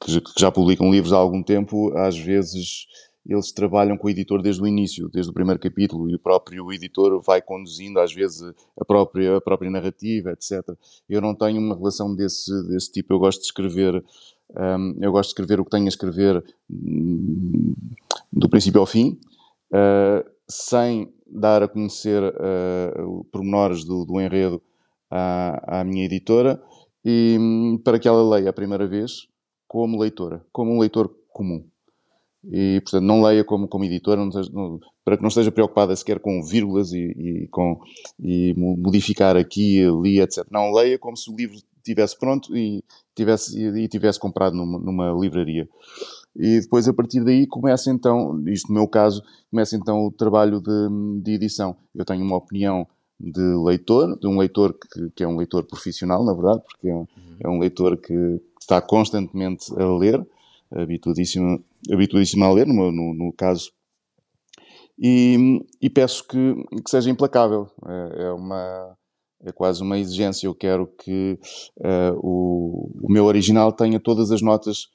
[0.00, 2.86] que, que já publicam livros há algum tempo, às vezes
[3.24, 6.72] eles trabalham com o editor desde o início, desde o primeiro capítulo, e o próprio
[6.72, 8.42] editor vai conduzindo, às vezes,
[8.78, 10.60] a própria, a própria narrativa, etc.
[11.08, 14.04] Eu não tenho uma relação desse, desse tipo, eu gosto de escrever.
[14.54, 17.74] Um, eu gosto de escrever o que tenho a escrever um,
[18.32, 19.18] do princípio ao fim,
[19.72, 24.62] uh, sem dar a conhecer uh, pormenores do, do enredo
[25.10, 26.62] à, à minha editora,
[27.04, 29.26] e um, para que ela leia a primeira vez
[29.66, 31.64] como leitora, como um leitor comum.
[32.44, 36.18] E, portanto, não leia como, como editora, não, não, para que não esteja preocupada sequer
[36.18, 37.80] com vírgulas e, e, com,
[38.18, 40.44] e modificar aqui e ali, etc.
[40.50, 45.12] Não, leia como se o livro estivesse pronto e tivesse, e, tivesse comprado numa, numa
[45.12, 45.68] livraria.
[46.34, 50.60] E depois, a partir daí, começa então, isto no meu caso, começa então o trabalho
[50.60, 51.76] de, de edição.
[51.94, 52.86] Eu tenho uma opinião
[53.20, 56.94] de leitor, de um leitor que, que, é um leitor profissional, na verdade, porque é
[56.94, 57.06] um,
[57.40, 60.26] é um leitor que está constantemente a ler,
[60.74, 61.62] habituadíssimo,
[61.92, 63.70] habituadíssimo a ler, no, no, no caso,
[64.98, 67.68] e, e, peço que, que seja implacável.
[67.86, 68.96] É, é, uma,
[69.44, 70.46] é quase uma exigência.
[70.46, 71.38] Eu quero que
[71.78, 74.88] uh, o, o meu original tenha todas as notas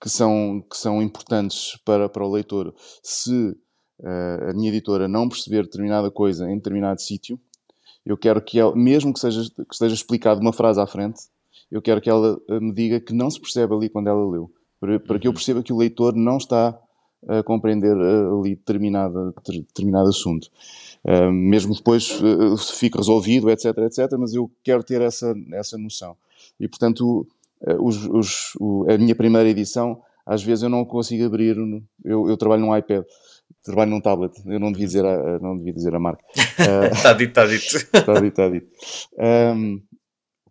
[0.00, 2.74] que são, que são importantes para, para o leitor.
[3.02, 3.50] Se
[4.00, 7.40] uh, a minha editora não perceber determinada coisa em determinado sítio,
[8.04, 11.22] eu quero que ela, mesmo que, seja, que esteja explicado uma frase à frente,
[11.70, 14.50] eu quero que ela eh, me diga que não se percebe ali quando ela leu,
[14.78, 15.34] para, para que eu uhum.
[15.34, 16.78] perceba que o leitor não está
[17.26, 20.48] a compreender eh, ali determinada, determinado assunto.
[21.04, 26.16] Uh, mesmo depois uh, fique resolvido, etc, etc, mas eu quero ter essa, essa noção.
[26.60, 27.26] E, portanto,
[27.80, 31.56] os, os, o, a minha primeira edição, às vezes eu não consigo abrir,
[32.04, 33.04] eu, eu trabalho num iPad,
[33.62, 36.24] trabalho num tablet, eu não devia dizer a, não devia dizer a marca.
[36.92, 37.76] Está dito, está dito.
[37.94, 38.68] Está dito, está dito.
[39.18, 39.82] Um,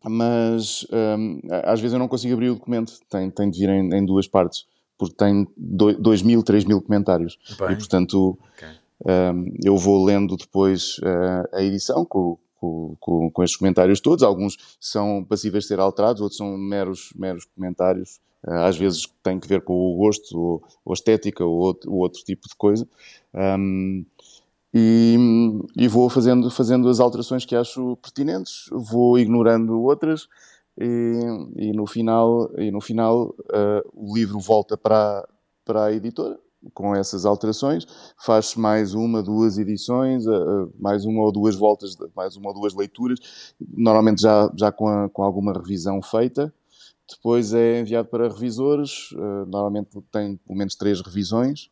[0.06, 3.96] mas um, às vezes eu não consigo abrir o documento, tem, tem de vir em,
[3.96, 4.66] em duas partes,
[4.98, 7.38] porque tem 2 mil, 3 mil comentários.
[7.58, 7.72] Bem.
[7.72, 8.70] E portanto okay.
[9.34, 12.38] um, eu vou lendo depois uh, a edição com,
[13.00, 14.24] com, com, estes comentários todos.
[14.24, 18.20] Alguns são passíveis de ser alterados, outros são meros, meros comentários.
[18.46, 22.00] Uh, às vezes tem que ver com o gosto, ou, ou estética, ou outro, ou
[22.00, 22.88] outro tipo de coisa.
[23.34, 24.06] Um,
[24.74, 25.16] e,
[25.78, 30.28] e, vou fazendo, fazendo as alterações que acho pertinentes, vou ignorando outras
[30.76, 31.20] e,
[31.56, 35.28] e no final, e no final uh, o livro volta para,
[35.64, 36.40] para a editora
[36.74, 37.86] com essas alterações,
[38.18, 42.74] faz-se mais uma, duas edições, uh, mais uma ou duas voltas, mais uma ou duas
[42.74, 43.20] leituras,
[43.60, 46.54] normalmente já, já com, a, com alguma revisão feita,
[47.10, 51.70] depois é enviado para revisores, uh, normalmente tem pelo menos três revisões,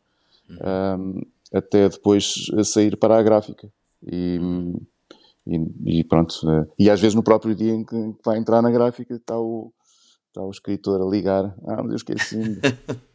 [0.48, 1.22] uhum
[1.52, 3.70] até depois sair para a gráfica.
[4.04, 4.40] E,
[5.46, 6.34] e, e, pronto.
[6.48, 9.72] Eh, e às vezes no próprio dia em que vai entrar na gráfica está o,
[10.28, 11.54] está o escritor a ligar.
[11.66, 12.58] Ah, mas eu esqueci-me.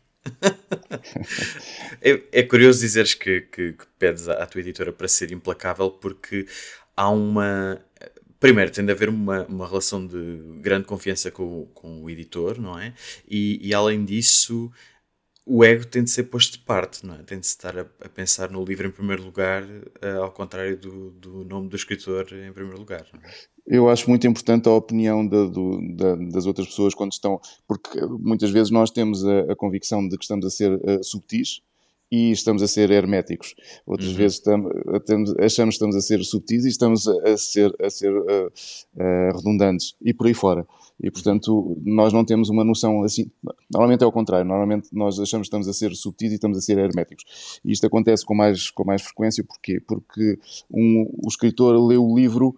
[2.01, 6.45] é, é, curioso dizeres que, que, que pedes à, tua editora para ser implacável porque
[6.95, 7.81] há uma
[8.39, 12.77] primeiro, tem de haver uma, uma relação de grande confiança com, com o editor, não
[12.77, 12.93] é?
[13.27, 14.71] E, e além disso,
[15.47, 17.23] o ego tem de ser posto de parte, não é?
[17.23, 21.11] Tem de estar a, a pensar no livro em primeiro lugar, uh, ao contrário do,
[21.11, 23.05] do, nome do escritor em primeiro lugar.
[23.23, 23.75] É?
[23.77, 25.79] Eu acho muito importante a opinião de, do,
[26.31, 30.23] das outras pessoas quando estão, porque muitas vezes nós temos a, a convicção de que
[30.23, 31.61] estamos a ser uh, subtis
[32.11, 33.55] e estamos a ser herméticos.
[33.85, 34.15] Outras uhum.
[34.15, 34.71] vezes estamos,
[35.39, 39.95] achamos que estamos a ser subtis e estamos a, ser, a ser uh, uh, redundantes
[40.01, 40.65] e por aí fora.
[40.99, 43.29] E, portanto, nós não temos uma noção assim.
[43.71, 44.47] Normalmente é ao contrário.
[44.47, 47.59] Normalmente nós achamos que estamos a ser subtis e estamos a ser herméticos.
[47.63, 49.43] E isto acontece com mais, com mais frequência.
[49.43, 49.79] Porquê?
[49.79, 50.39] Porque
[50.71, 52.57] um, o escritor lê o livro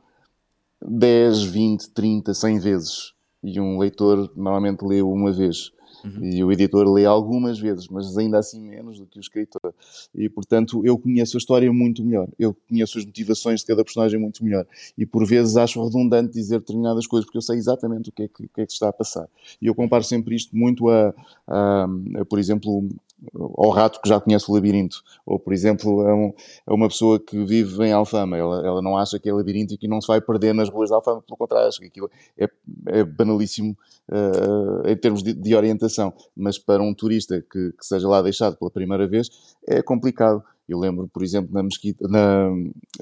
[0.82, 3.14] 10, 20, 30, 100 vezes.
[3.43, 5.72] E um leitor normalmente lê uma vez.
[6.04, 6.24] Uhum.
[6.24, 9.74] E o editor lê algumas vezes, mas ainda assim menos do que o escritor.
[10.16, 12.28] E, portanto, eu conheço a história muito melhor.
[12.38, 14.66] Eu conheço as motivações de cada personagem muito melhor.
[14.97, 18.28] E, por vezes, acho redundante dizer determinadas coisas, porque eu sei exatamente o que é
[18.28, 19.28] que, o que, é que está a passar.
[19.62, 21.14] E eu comparo sempre isto muito a,
[21.47, 21.88] a,
[22.20, 22.88] a por exemplo,
[23.34, 26.34] ao rato que já conhece o labirinto, ou por exemplo a, um,
[26.65, 29.78] a uma pessoa que vive em Alfama, ela, ela não acha que é labirinto e
[29.78, 32.49] que não se vai perder nas ruas de Alfama, pelo contrário, acho que aquilo é,
[32.88, 33.78] é banalíssimo
[34.09, 38.55] uh, em termos de, de, orientação, mas para um turista que, que seja lá deixado
[38.57, 39.30] pela primeira vez
[39.67, 40.43] é complicado.
[40.70, 42.49] Eu lembro, por exemplo, na, mesquita, na,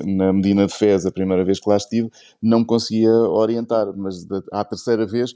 [0.05, 2.09] na Medina de Fez, a primeira vez que lá estive,
[2.41, 5.35] não me conseguia orientar, mas à terceira vez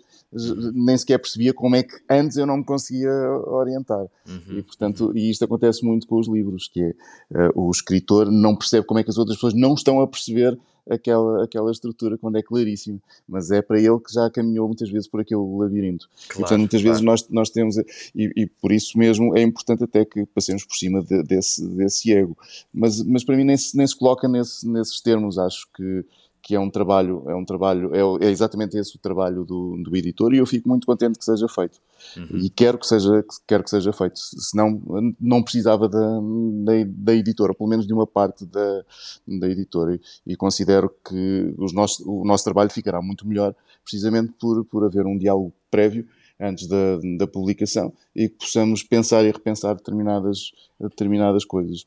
[0.74, 3.12] nem sequer percebia como é que antes eu não me conseguia
[3.48, 4.06] orientar.
[4.28, 4.60] Uhum.
[4.60, 8.56] E, portanto, e isto acontece muito com os livros, que é uh, o escritor não
[8.56, 10.58] percebe como é que as outras pessoas não estão a perceber
[10.90, 15.08] aquela, aquela estrutura quando é claríssimo, mas é para ele que já caminhou muitas vezes
[15.08, 16.10] por aquele labirinto.
[16.28, 16.94] Claro, e, portanto, muitas claro.
[16.94, 20.76] vezes nós, nós temos, e, e, por isso mesmo é importante até que passemos por
[20.76, 22.38] cima de, desse, desse ego.
[22.74, 26.06] Mas, mas para mim nem se, nem se coloca nesse, nesses termos, acho que
[26.42, 29.96] que é um trabalho, é um trabalho, é, é, exatamente esse o trabalho do, do
[29.96, 31.80] editor e eu fico muito contente que seja feito.
[32.18, 32.40] Uhum.
[32.40, 34.18] E quero que seja, quero que seja feito.
[34.18, 34.82] Senão
[35.20, 38.84] não precisava da, da, da editora, pelo menos de uma parte da,
[39.28, 39.96] da editora.
[39.96, 44.84] E, e considero que os nosso, o nosso trabalho ficará muito melhor precisamente por, por
[44.84, 46.08] haver um diálogo prévio
[46.40, 51.86] antes da, da publicação e que possamos pensar e repensar determinadas, determinadas coisas.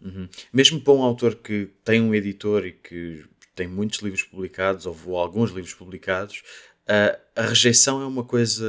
[0.00, 0.28] Uhum.
[0.52, 3.24] Mesmo para um autor que tem um editor e que
[3.54, 6.42] tem muitos livros publicados, ou alguns livros publicados,
[6.88, 8.64] uh, a rejeição é uma coisa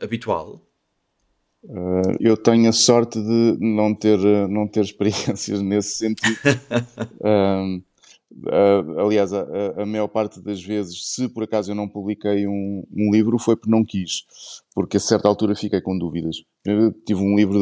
[0.00, 0.60] habitual?
[1.64, 4.18] Uh, eu tenho a sorte de não ter,
[4.48, 6.36] não ter experiências nesse sentido.
[7.22, 7.76] uh,
[8.48, 9.46] uh, aliás, a,
[9.76, 13.56] a, maior parte das vezes, se por acaso eu não publiquei um, um, livro, foi
[13.56, 14.24] porque não quis,
[14.74, 16.42] porque a certa altura fiquei com dúvidas.
[16.64, 17.58] Eu tive um livro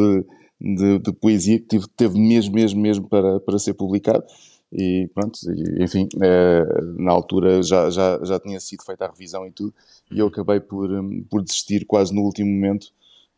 [0.59, 4.25] de, de, de poesia que tive, teve mesmo, mesmo, mesmo para, para ser publicado
[4.73, 6.65] e pronto, e, enfim, é,
[6.97, 9.75] na altura já, já, já tinha sido feita a revisão e tudo,
[10.11, 12.89] e eu acabei por, hum, por desistir quase no último momento,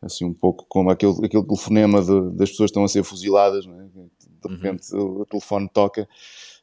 [0.01, 3.65] assim um pouco como aquele, aquele telefonema de, das pessoas que estão a ser fuziladas,
[3.65, 3.69] é?
[3.69, 4.55] de uhum.
[4.55, 5.21] repente uhum.
[5.21, 6.07] o, telefone toca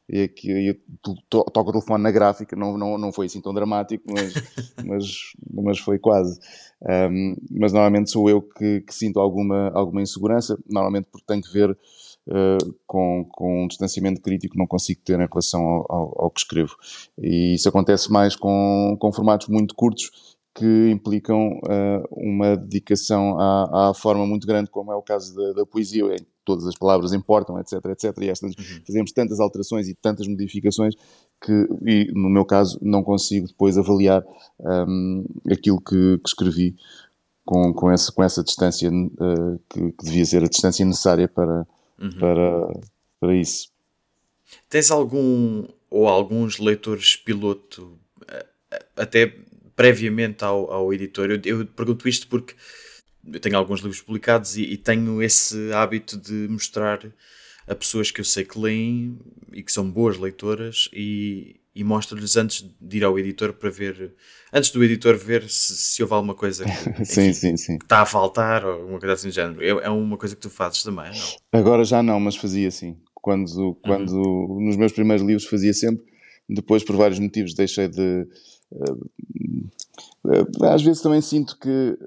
[0.07, 3.41] e aqui e to, to, toca o telefone na gráfica, não, não, não foi assim
[3.41, 4.33] tão dramático, mas,
[4.85, 6.39] mas, mas foi quase.
[6.81, 11.51] Um, mas normalmente sou eu que, que sinto alguma, alguma insegurança, normalmente porque tenho que
[11.51, 11.77] ver
[12.31, 16.39] uh, com, com um distanciamento crítico não consigo ter em relação ao, ao, ao, que
[16.39, 16.75] escrevo.
[17.17, 23.89] E isso acontece mais com, com formatos muito curtos que implicam uh, uma dedicação à,
[23.89, 26.75] à, forma muito grande, como é o caso da, da poesia, em que todas as
[26.75, 28.17] palavras importam, etc, etc.
[28.21, 28.81] E estas, uhum.
[28.85, 30.95] fazemos tantas alterações e tantas modificações
[31.41, 34.23] que, e, no meu caso, não consigo depois avaliar
[34.59, 36.75] um, aquilo que, que escrevi
[37.45, 41.65] com, com, essa, com essa distância uh, que, que, devia ser a distância necessária para,
[42.01, 42.19] uhum.
[42.19, 42.81] para,
[43.19, 43.69] para isso.
[44.69, 47.97] Tens algum ou alguns leitores piloto
[48.95, 49.33] até
[49.75, 51.31] previamente ao, ao editor?
[51.31, 52.55] Eu, eu pergunto isto porque
[53.31, 56.99] eu tenho alguns livros publicados e, e, tenho esse hábito de mostrar
[57.67, 59.19] a pessoas que eu sei que leem
[59.53, 64.13] e que são boas leitoras e, e mostro-lhes antes de ir ao editor para ver,
[64.51, 67.77] antes do editor ver se, se houve alguma coisa que, enfim, sim, sim.
[67.77, 69.63] que está a faltar ou alguma coisa assim do género.
[69.63, 71.59] É, é uma coisa que tu fazes também, não?
[71.59, 72.97] Agora já não, mas fazia sim.
[73.13, 74.65] Quando, quando uhum.
[74.65, 76.03] nos meus primeiros livros fazia sempre,
[76.49, 78.27] depois por vários motivos deixei de.
[80.23, 81.97] Uh, às vezes também sinto que,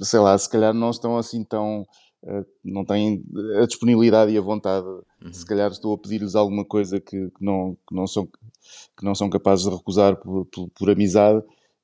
[0.00, 1.86] sei lá, se calhar não estão assim tão.
[2.22, 3.22] Uh, não têm
[3.60, 4.86] a disponibilidade e a vontade.
[4.86, 5.32] Uhum.
[5.32, 8.28] Se calhar estou a pedir-lhes alguma coisa que, que, não, que não são
[8.96, 11.42] que não são capazes de recusar por, por, por amizade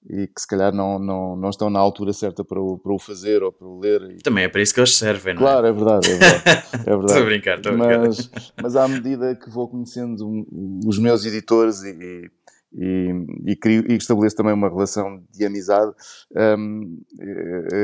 [0.09, 2.99] e que se calhar não, não, não estão na altura certa para o, para o
[2.99, 4.16] fazer ou para o ler.
[4.22, 5.45] Também é para isso que eles servem, não é?
[5.45, 6.43] Claro, é verdade, é verdade.
[6.72, 7.07] É verdade.
[7.07, 7.99] estou a brincar, estou a brincar.
[8.01, 8.30] Mas,
[8.62, 10.47] mas à medida que vou conhecendo
[10.86, 12.30] os meus editores e,
[12.72, 13.11] e,
[13.47, 15.93] e, crio, e estabeleço também uma relação de amizade,
[16.59, 17.01] um,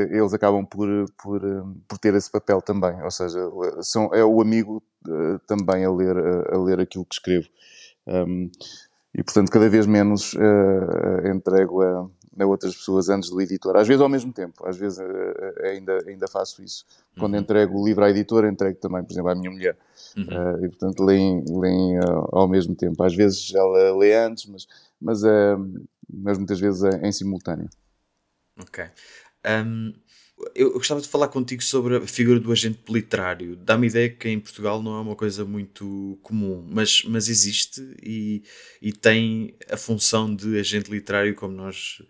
[0.09, 0.87] eles acabam por,
[1.21, 1.41] por,
[1.87, 3.01] por ter esse papel também.
[3.03, 3.39] Ou seja,
[3.81, 7.47] são, é o amigo uh, também a ler, a, a ler aquilo que escrevo.
[8.07, 8.49] Um,
[9.17, 13.77] e portanto cada vez menos uh, entrego a, a, outras pessoas antes do editor.
[13.77, 16.85] Às vezes ao mesmo tempo, às vezes uh, ainda, ainda faço isso.
[17.17, 17.39] Quando uhum.
[17.39, 19.77] entrego o livro à editora, entrego também, por exemplo, à minha mulher.
[20.17, 20.23] Uhum.
[20.23, 21.97] Uh, e portanto leem, leem
[22.33, 23.01] ao mesmo tempo.
[23.01, 24.67] Às vezes ela lê antes, mas,
[24.99, 25.21] mas,
[26.09, 27.69] mas muitas vezes é em simultâneo.
[28.59, 28.83] Ok.
[29.45, 29.93] Um,
[30.53, 33.55] eu, gostava de falar contigo sobre a figura do agente literário.
[33.55, 38.43] Dá-me ideia que em Portugal não é uma coisa muito comum, mas, mas existe e,
[38.81, 42.01] e tem a função de agente literário, como nós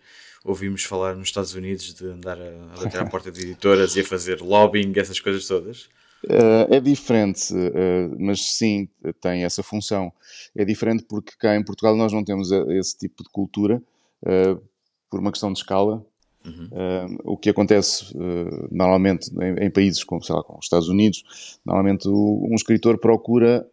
[0.44, 4.00] ouvimos falar nos Estados Unidos, de andar a, a bater à porta de editoras e
[4.00, 5.88] a fazer lobbying, essas coisas todas.
[6.24, 8.88] Uh, é diferente, uh, mas sim,
[9.20, 10.12] tem essa função.
[10.56, 13.80] É diferente porque cá em Portugal nós não temos esse tipo de cultura,
[14.22, 14.60] uh,
[15.08, 16.04] por uma questão de escala,
[16.46, 16.68] Uhum.
[16.72, 20.88] Uh, o que acontece uh, normalmente em, em, países como, sei lá, como os Estados
[20.88, 23.66] Unidos, normalmente o, um escritor procura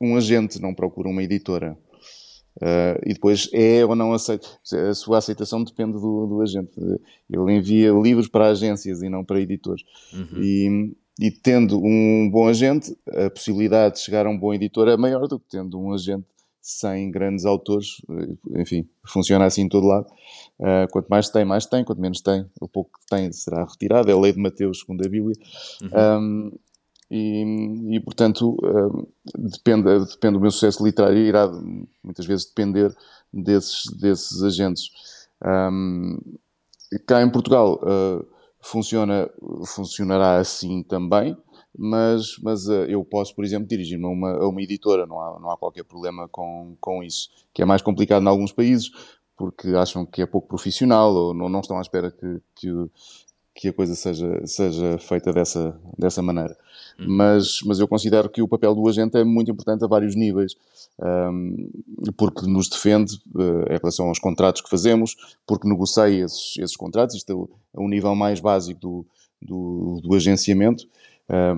[0.00, 1.76] um agente, não procura uma editora.
[2.56, 4.46] Uh, e depois é ou não aceita.
[4.90, 6.70] A sua aceitação depende do, do, agente.
[7.30, 9.82] Ele envia livros para agências e não para editores.
[10.12, 10.42] Uhum.
[10.42, 14.96] E, e, tendo um bom agente, a possibilidade de chegar a um bom editor é
[14.98, 16.26] maior do que tendo um agente
[16.62, 18.00] sem grandes autores.
[18.56, 20.06] Enfim, funciona assim em todo lado.
[20.60, 21.84] Uh, quanto mais tem, mais tem.
[21.84, 24.08] Quanto menos tem, o pouco que tem será retirado.
[24.08, 25.34] É a lei de Mateus, segundo a Bíblia.
[25.82, 26.18] Uhum.
[26.18, 26.58] Um,
[27.10, 29.06] e, e, portanto uh,
[29.36, 31.46] depende, depende do meu sucesso literário irá
[32.02, 32.90] muitas vezes depender
[33.30, 34.84] desses, desses agentes.
[35.44, 36.18] Um,
[37.06, 38.26] cá em Portugal uh,
[38.62, 39.28] funciona,
[39.66, 41.36] funcionará assim também,
[41.76, 45.40] mas, mas uh, eu posso, por exemplo, dirigir-me a uma, a uma editora, não há,
[45.40, 48.90] não há qualquer problema com, com isso, que é mais complicado em alguns países,
[49.36, 52.68] porque acham que é pouco profissional ou não, não estão à espera que, que,
[53.54, 56.56] que a coisa seja, seja feita dessa, dessa maneira.
[56.98, 57.06] Hum.
[57.08, 60.54] Mas, mas eu considero que o papel do agente é muito importante a vários níveis,
[61.00, 61.70] um,
[62.16, 65.16] porque nos defende uh, em relação aos contratos que fazemos,
[65.46, 67.16] porque negocia esses, esses contratos.
[67.16, 67.34] Isto é
[67.80, 69.06] o, é nível mais básico do,
[69.40, 70.86] do, do agenciamento.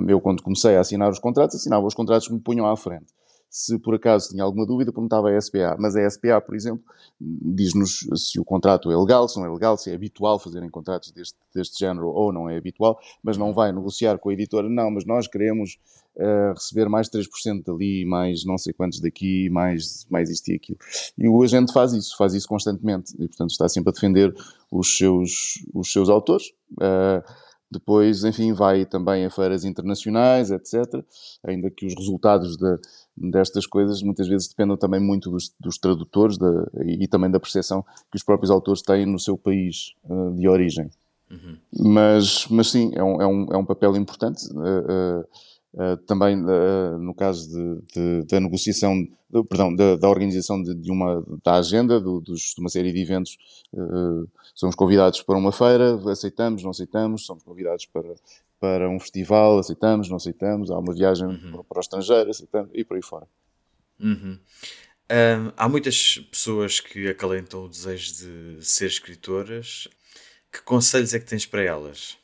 [0.06, 3.12] Eu, quando comecei a assinar os contratos, assinava os contratos que me punham à frente
[3.54, 5.76] se por acaso tinha alguma dúvida, perguntava à SPA.
[5.78, 6.82] Mas a SPA, por exemplo,
[7.20, 11.12] diz-nos se o contrato é legal, se não é legal, se é habitual fazerem contratos
[11.12, 14.90] deste, deste género ou não é habitual, mas não vai negociar com a editora, não,
[14.90, 15.78] mas nós queremos
[16.16, 20.78] uh, receber mais 3% dali, mais não sei quantos daqui, mais, mais isto e aquilo.
[21.16, 24.34] E o agente faz isso, faz isso constantemente, e portanto está sempre a defender
[24.68, 26.48] os seus, os seus autores.
[26.72, 27.22] Uh,
[27.74, 31.04] depois, enfim, vai também a feiras internacionais, etc.
[31.44, 32.78] Ainda que os resultados de,
[33.16, 37.40] destas coisas muitas vezes dependem também muito dos, dos tradutores da, e, e, também da
[37.40, 40.90] percepção que os próprios autores têm no seu país uh, de origem.
[41.30, 41.56] Uhum.
[41.92, 44.46] Mas, mas sim, é um, é um, é um papel importante.
[44.52, 45.24] Uh, uh,
[45.74, 50.88] Uh, também uh, no caso de, de, da negociação, de, perdão, da, da organização de,
[50.88, 53.36] uma, da agenda, do, dos, de uma série de eventos,
[53.72, 58.14] uh, somos convidados para uma feira, aceitamos, não aceitamos, somos convidados para,
[58.60, 61.64] para um festival, aceitamos, não aceitamos, há uma viagem uhum.
[61.64, 63.26] para o estrangeiro, aceitamos, e por aí fora.
[63.98, 64.38] Uhum.
[65.10, 69.88] Um, há muitas pessoas que acalentam o desejo de ser escritoras.
[70.52, 72.16] Que conselhos é que tens para elas?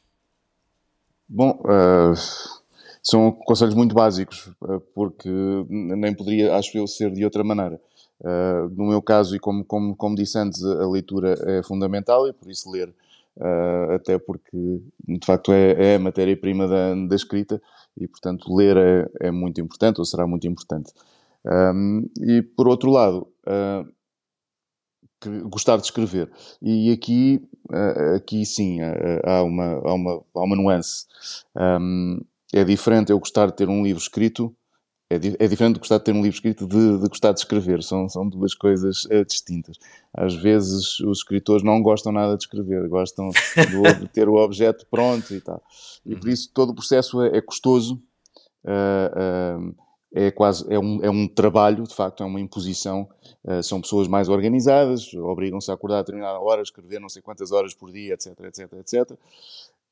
[1.28, 2.14] Bom, uh,
[3.02, 5.28] são conselhos muito básicos, uh, porque
[5.68, 7.80] nem poderia, acho eu, ser de outra maneira.
[8.20, 12.32] Uh, no meu caso, e como, como, como disse antes, a leitura é fundamental e
[12.32, 12.92] por isso ler
[13.36, 17.60] uh, até porque de facto é, é a matéria-prima da, da, escrita
[17.96, 20.92] e, portanto, ler é, é, muito importante ou será muito importante.
[21.44, 23.88] Um, e por outro lado, uh,
[25.48, 26.30] gostar de escrever.
[26.62, 27.46] E aqui,
[28.16, 28.78] aqui sim,
[29.24, 31.06] há, uma, há, uma, há uma nuance.
[31.54, 32.20] Um,
[32.52, 34.54] é diferente eu gostar de ter um livro escrito
[35.12, 37.82] é, é, diferente de gostar de ter um livro escrito de, de gostar de escrever,
[37.82, 39.76] são, são duas coisas é, distintas.
[40.14, 45.34] Às vezes os escritores não gostam nada de escrever, gostam de, ter o objeto pronto
[45.34, 45.60] e tal.
[46.06, 46.32] E por uhum.
[46.32, 48.00] isso todo o processo é, é custoso,
[48.64, 49.74] uh, uh,
[50.14, 53.08] é quase é um, é um trabalho, de facto, é uma imposição.
[53.42, 57.50] Uh, são pessoas mais organizadas, obrigam-se a acordar a determinada hora, escrever não sei quantas
[57.50, 59.18] horas por dia, etc, etc, etc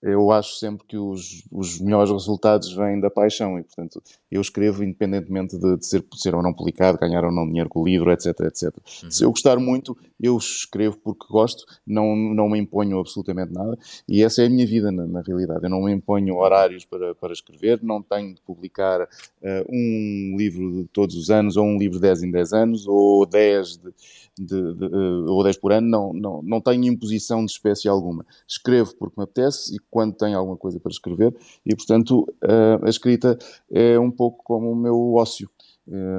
[0.03, 4.85] eu acho sempre que os, os melhores resultados vêm da paixão e, portanto, eu escrevo
[4.85, 7.85] independentemente de, de ser, de ser ou não publicado, ganhar ou não dinheiro com o
[7.85, 8.75] livro, etc, etc.
[9.03, 9.11] Uhum.
[9.11, 14.23] Se eu gostar muito, eu escrevo porque gosto, não, não me imponho absolutamente nada e
[14.23, 15.65] essa é a minha vida na, na realidade.
[15.65, 19.07] Eu não me imponho horários para, para escrever, não tenho de publicar uh,
[19.69, 23.25] um livro de todos os anos ou um livro de 10 em 10 anos ou
[23.27, 23.95] 10 de,
[24.39, 28.27] de, de, uh, ou 10 por ano, não, não, não tenho imposição de espécie alguma.
[28.47, 32.89] Escrevo porque me apetece e quando tenho alguma coisa para escrever e, portanto, uh, a
[32.89, 33.39] escrita
[33.71, 35.49] é um pouco como o meu ócio.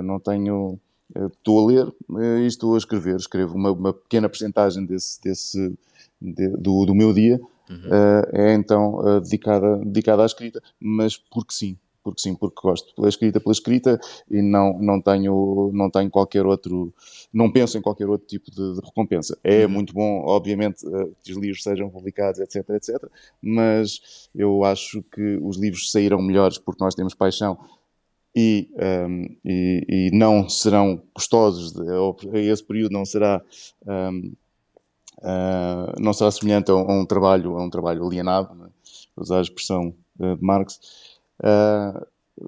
[0.03, 0.79] Não tenho.
[1.15, 1.93] Estou a ler
[2.41, 3.15] e estou a escrever.
[3.15, 5.73] Escrevo uma, uma pequena porcentagem desse, desse,
[6.21, 7.39] de, do, do meu dia,
[7.69, 7.89] uhum.
[8.31, 13.39] é então dedicada, dedicada à escrita, mas porque sim porque sim, porque gosto pela escrita,
[13.39, 13.99] pela escrita
[14.29, 16.93] e não, não, tenho, não tenho qualquer outro,
[17.31, 19.37] não penso em qualquer outro tipo de, de recompensa.
[19.43, 19.71] É uhum.
[19.71, 23.03] muito bom, obviamente, eh, que os livros sejam publicados, etc, etc,
[23.41, 27.57] mas eu acho que os livros saíram melhores porque nós temos paixão
[28.39, 33.41] e, um, ehm, e, e, não serão custosos, a esse período não será.
[33.85, 34.33] Um, ehm,
[35.21, 38.67] uh, eh, não será semelhante a um, a um, trabalho a um trabalho alienado, né?
[39.17, 40.79] usar a expressão de Marx,
[41.39, 42.05] Uh,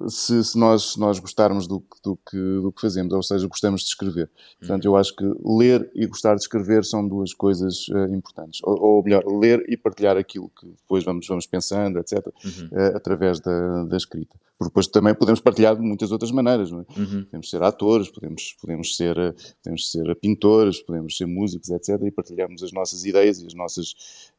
[0.08, 3.82] se, se, nós, se nós gostarmos do, do, que, do que fazemos, ou seja, gostamos
[3.82, 4.30] de escrever.
[4.58, 8.60] Portanto, eu acho que ler e gostar de escrever são duas coisas uh, importantes.
[8.62, 12.68] Ou, ou, melhor, ler e partilhar aquilo que depois vamos, vamos pensando, etc., uhum.
[12.72, 14.36] uh, através da, da escrita.
[14.58, 16.98] Porque depois também podemos partilhar de muitas outras maneiras, não é?
[16.98, 17.24] Uhum.
[17.24, 19.14] Podemos ser atores, podemos, podemos, ser,
[19.62, 23.92] podemos ser pintores, podemos ser músicos, etc., e partilharmos as nossas ideias e as nossas.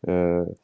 [0.03, 0.55] Uh, eh,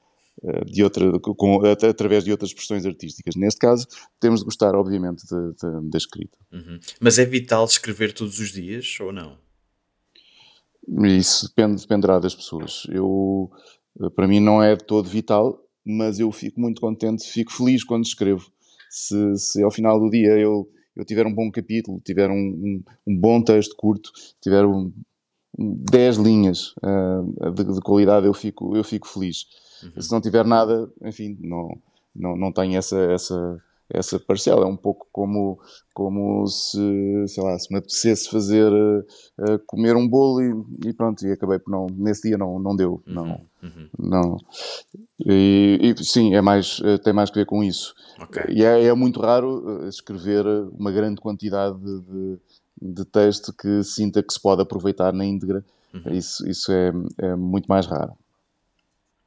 [0.66, 3.36] de outra, com, através de outras expressões artísticas.
[3.36, 3.86] Neste caso,
[4.20, 5.24] temos de gostar, obviamente,
[5.84, 6.38] da escrita.
[6.52, 6.80] Uhum.
[7.00, 9.38] Mas é vital escrever todos os dias ou não?
[11.06, 12.88] Isso depende, dependerá das pessoas.
[12.90, 13.52] Eu,
[14.02, 18.06] eh, para mim, não é todo vital, mas eu fico muito contente, fico feliz quando
[18.06, 18.52] escrevo.
[18.90, 22.84] Se, se ao final do dia eu, eu tiver um bom capítulo, tiver um, um,
[23.08, 24.12] um bom texto curto,
[24.42, 24.92] tiver um,
[25.58, 29.46] 10 linhas uh, de, de, qualidade, eu fico, eu fico feliz.
[29.84, 30.02] Uhum.
[30.02, 31.78] Se não tiver nada, enfim, não,
[32.16, 34.66] não, não tenho essa, essa, essa parcela.
[34.66, 35.60] É um pouco como,
[35.94, 41.26] como se, sei lá, se me apetecesse fazer, uh, comer um bolo e, e, pronto,
[41.26, 43.14] e acabei por não, nesse dia não, não deu, uhum.
[43.14, 43.90] não, uhum.
[43.98, 44.38] não.
[45.26, 47.96] E, e, sim, é mais, uh, tem mais que ver com isso.
[48.22, 48.44] Okay.
[48.50, 50.46] E é, é, muito raro escrever
[50.78, 52.40] uma grande quantidade de, de,
[52.82, 55.64] de, texto que sinta que se pode aproveitar na íntegra.
[55.94, 56.14] Uhum.
[56.14, 58.14] Isso, isso é, é muito mais raro.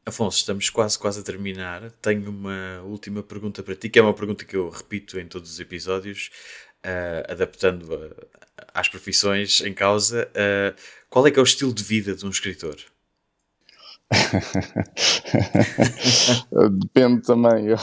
[0.05, 1.93] Afonso, estamos quase, quase a terminar.
[2.03, 5.53] Tenho uma última pergunta para ti, que é uma pergunta que eu repito em todos
[5.53, 6.31] os episódios,
[6.85, 8.11] uh, adaptando a,
[8.81, 10.29] às profissões em causa.
[10.31, 10.75] Uh,
[11.09, 12.75] qual é que é o estilo de vida de um escritor?
[16.81, 17.67] Depende também.
[17.67, 17.77] Eu,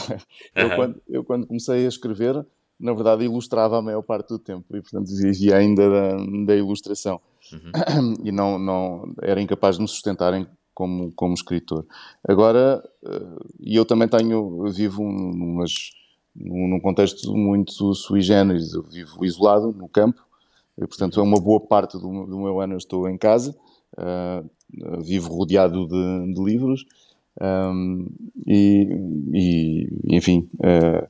[0.54, 2.44] eu, quando, eu, quando, comecei a escrever,
[2.78, 6.16] na verdade, ilustrava a maior parte do tempo e, portanto, vivia ainda da,
[6.46, 7.18] da ilustração.
[7.50, 7.72] Uhum.
[8.24, 10.46] E não, não era incapaz de me sustentar em
[10.80, 11.84] como, como escritor.
[12.26, 15.90] Agora, eh, e eu também tenho, vivo numas,
[16.34, 20.22] num contexto muito sui generis, eu vivo isolado no campo,
[20.78, 23.54] e, portanto é uma boa parte do, do meu ano eu estou em casa,
[23.98, 26.86] uh, vivo rodeado de, de livros,
[27.38, 28.06] um,
[28.46, 28.88] e,
[29.34, 31.06] e, enfim, uh,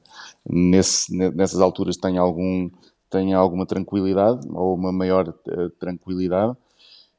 [0.48, 2.68] nesse, nessas alturas tenho, algum,
[3.08, 6.56] tenho alguma tranquilidade, ou uma maior uh, tranquilidade.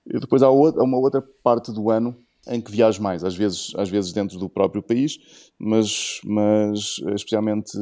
[0.05, 2.13] E depois há, outra, há uma outra parte do ano
[2.47, 5.17] em que viajo mais, às vezes, às vezes dentro do próprio país,
[5.59, 7.77] mas, mas especialmente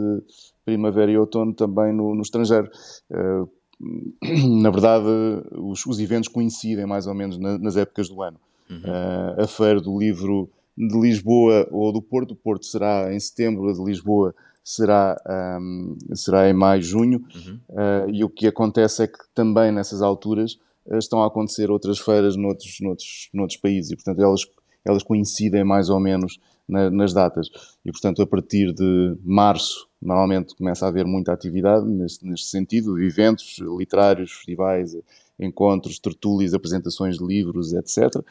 [0.66, 2.70] primavera e outono também no, no estrangeiro.
[3.10, 3.49] Uh,
[4.62, 5.05] na verdade,
[5.53, 8.39] os, os, eventos coincidem mais ou menos na, nas épocas do ano.
[8.70, 8.78] Uhum.
[8.78, 13.70] Uh, a Feira do Livro de Lisboa ou do Porto, o Porto será em setembro,
[13.70, 14.34] a de Lisboa
[14.64, 15.20] será,
[15.60, 17.60] um, será em maio, junho, uhum.
[17.70, 20.60] uh, e o que acontece é que também nessas alturas
[20.92, 24.42] estão a acontecer outras feiras noutros, noutros, noutros países e, portanto, elas,
[24.86, 27.50] elas coincidem mais ou menos na, nas datas.
[27.84, 33.02] E, portanto, a partir de março, normalmente começa a haver muita atividade neste, neste sentido,
[33.02, 34.96] eventos literários, festivais,
[35.40, 38.24] encontros, tertúlias, apresentações de livros, etc.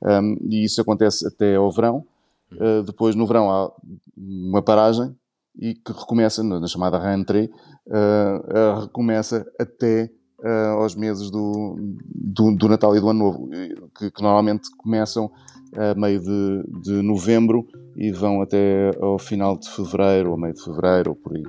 [0.00, 2.04] Um, e isso acontece até ao verão.
[2.52, 3.72] Uh, depois, no verão, há
[4.16, 5.14] uma paragem
[5.58, 7.50] e que recomeça, na, chamada rentrée,
[7.86, 10.10] uh, uh, recomeça até
[10.42, 13.48] uh, aos meses do, do, do, Natal e do Ano Novo,
[13.96, 15.30] que, que normalmente começam
[15.76, 17.66] a meio de, de, novembro
[17.96, 21.44] e vão até ao final de fevereiro, ou meio de fevereiro, ou por aí.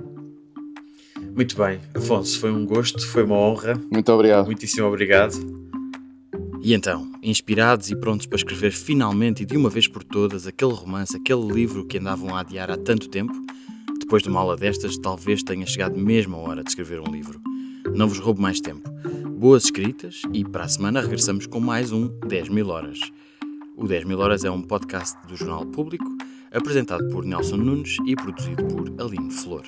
[1.34, 3.74] Muito bem, Afonso, foi um gosto, foi uma honra.
[3.92, 4.46] Muito obrigado.
[4.46, 5.34] Muitíssimo obrigado.
[6.62, 10.72] E então, inspirados e prontos para escrever finalmente e de uma vez por todas aquele
[10.72, 13.34] romance, aquele livro que andavam a adiar há tanto tempo,
[13.98, 17.40] depois de uma aula destas, talvez tenha chegado mesmo a hora de escrever um livro.
[17.94, 18.90] Não vos roubo mais tempo.
[19.38, 22.98] Boas escritas e para a semana regressamos com mais um 10 mil horas.
[23.76, 26.04] O 10 mil horas é um podcast do Jornal Público,
[26.52, 29.62] apresentado por Nelson Nunes e produzido por Aline Flor.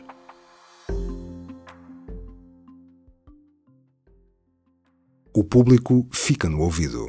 [5.32, 7.06] O público fica no ouvido.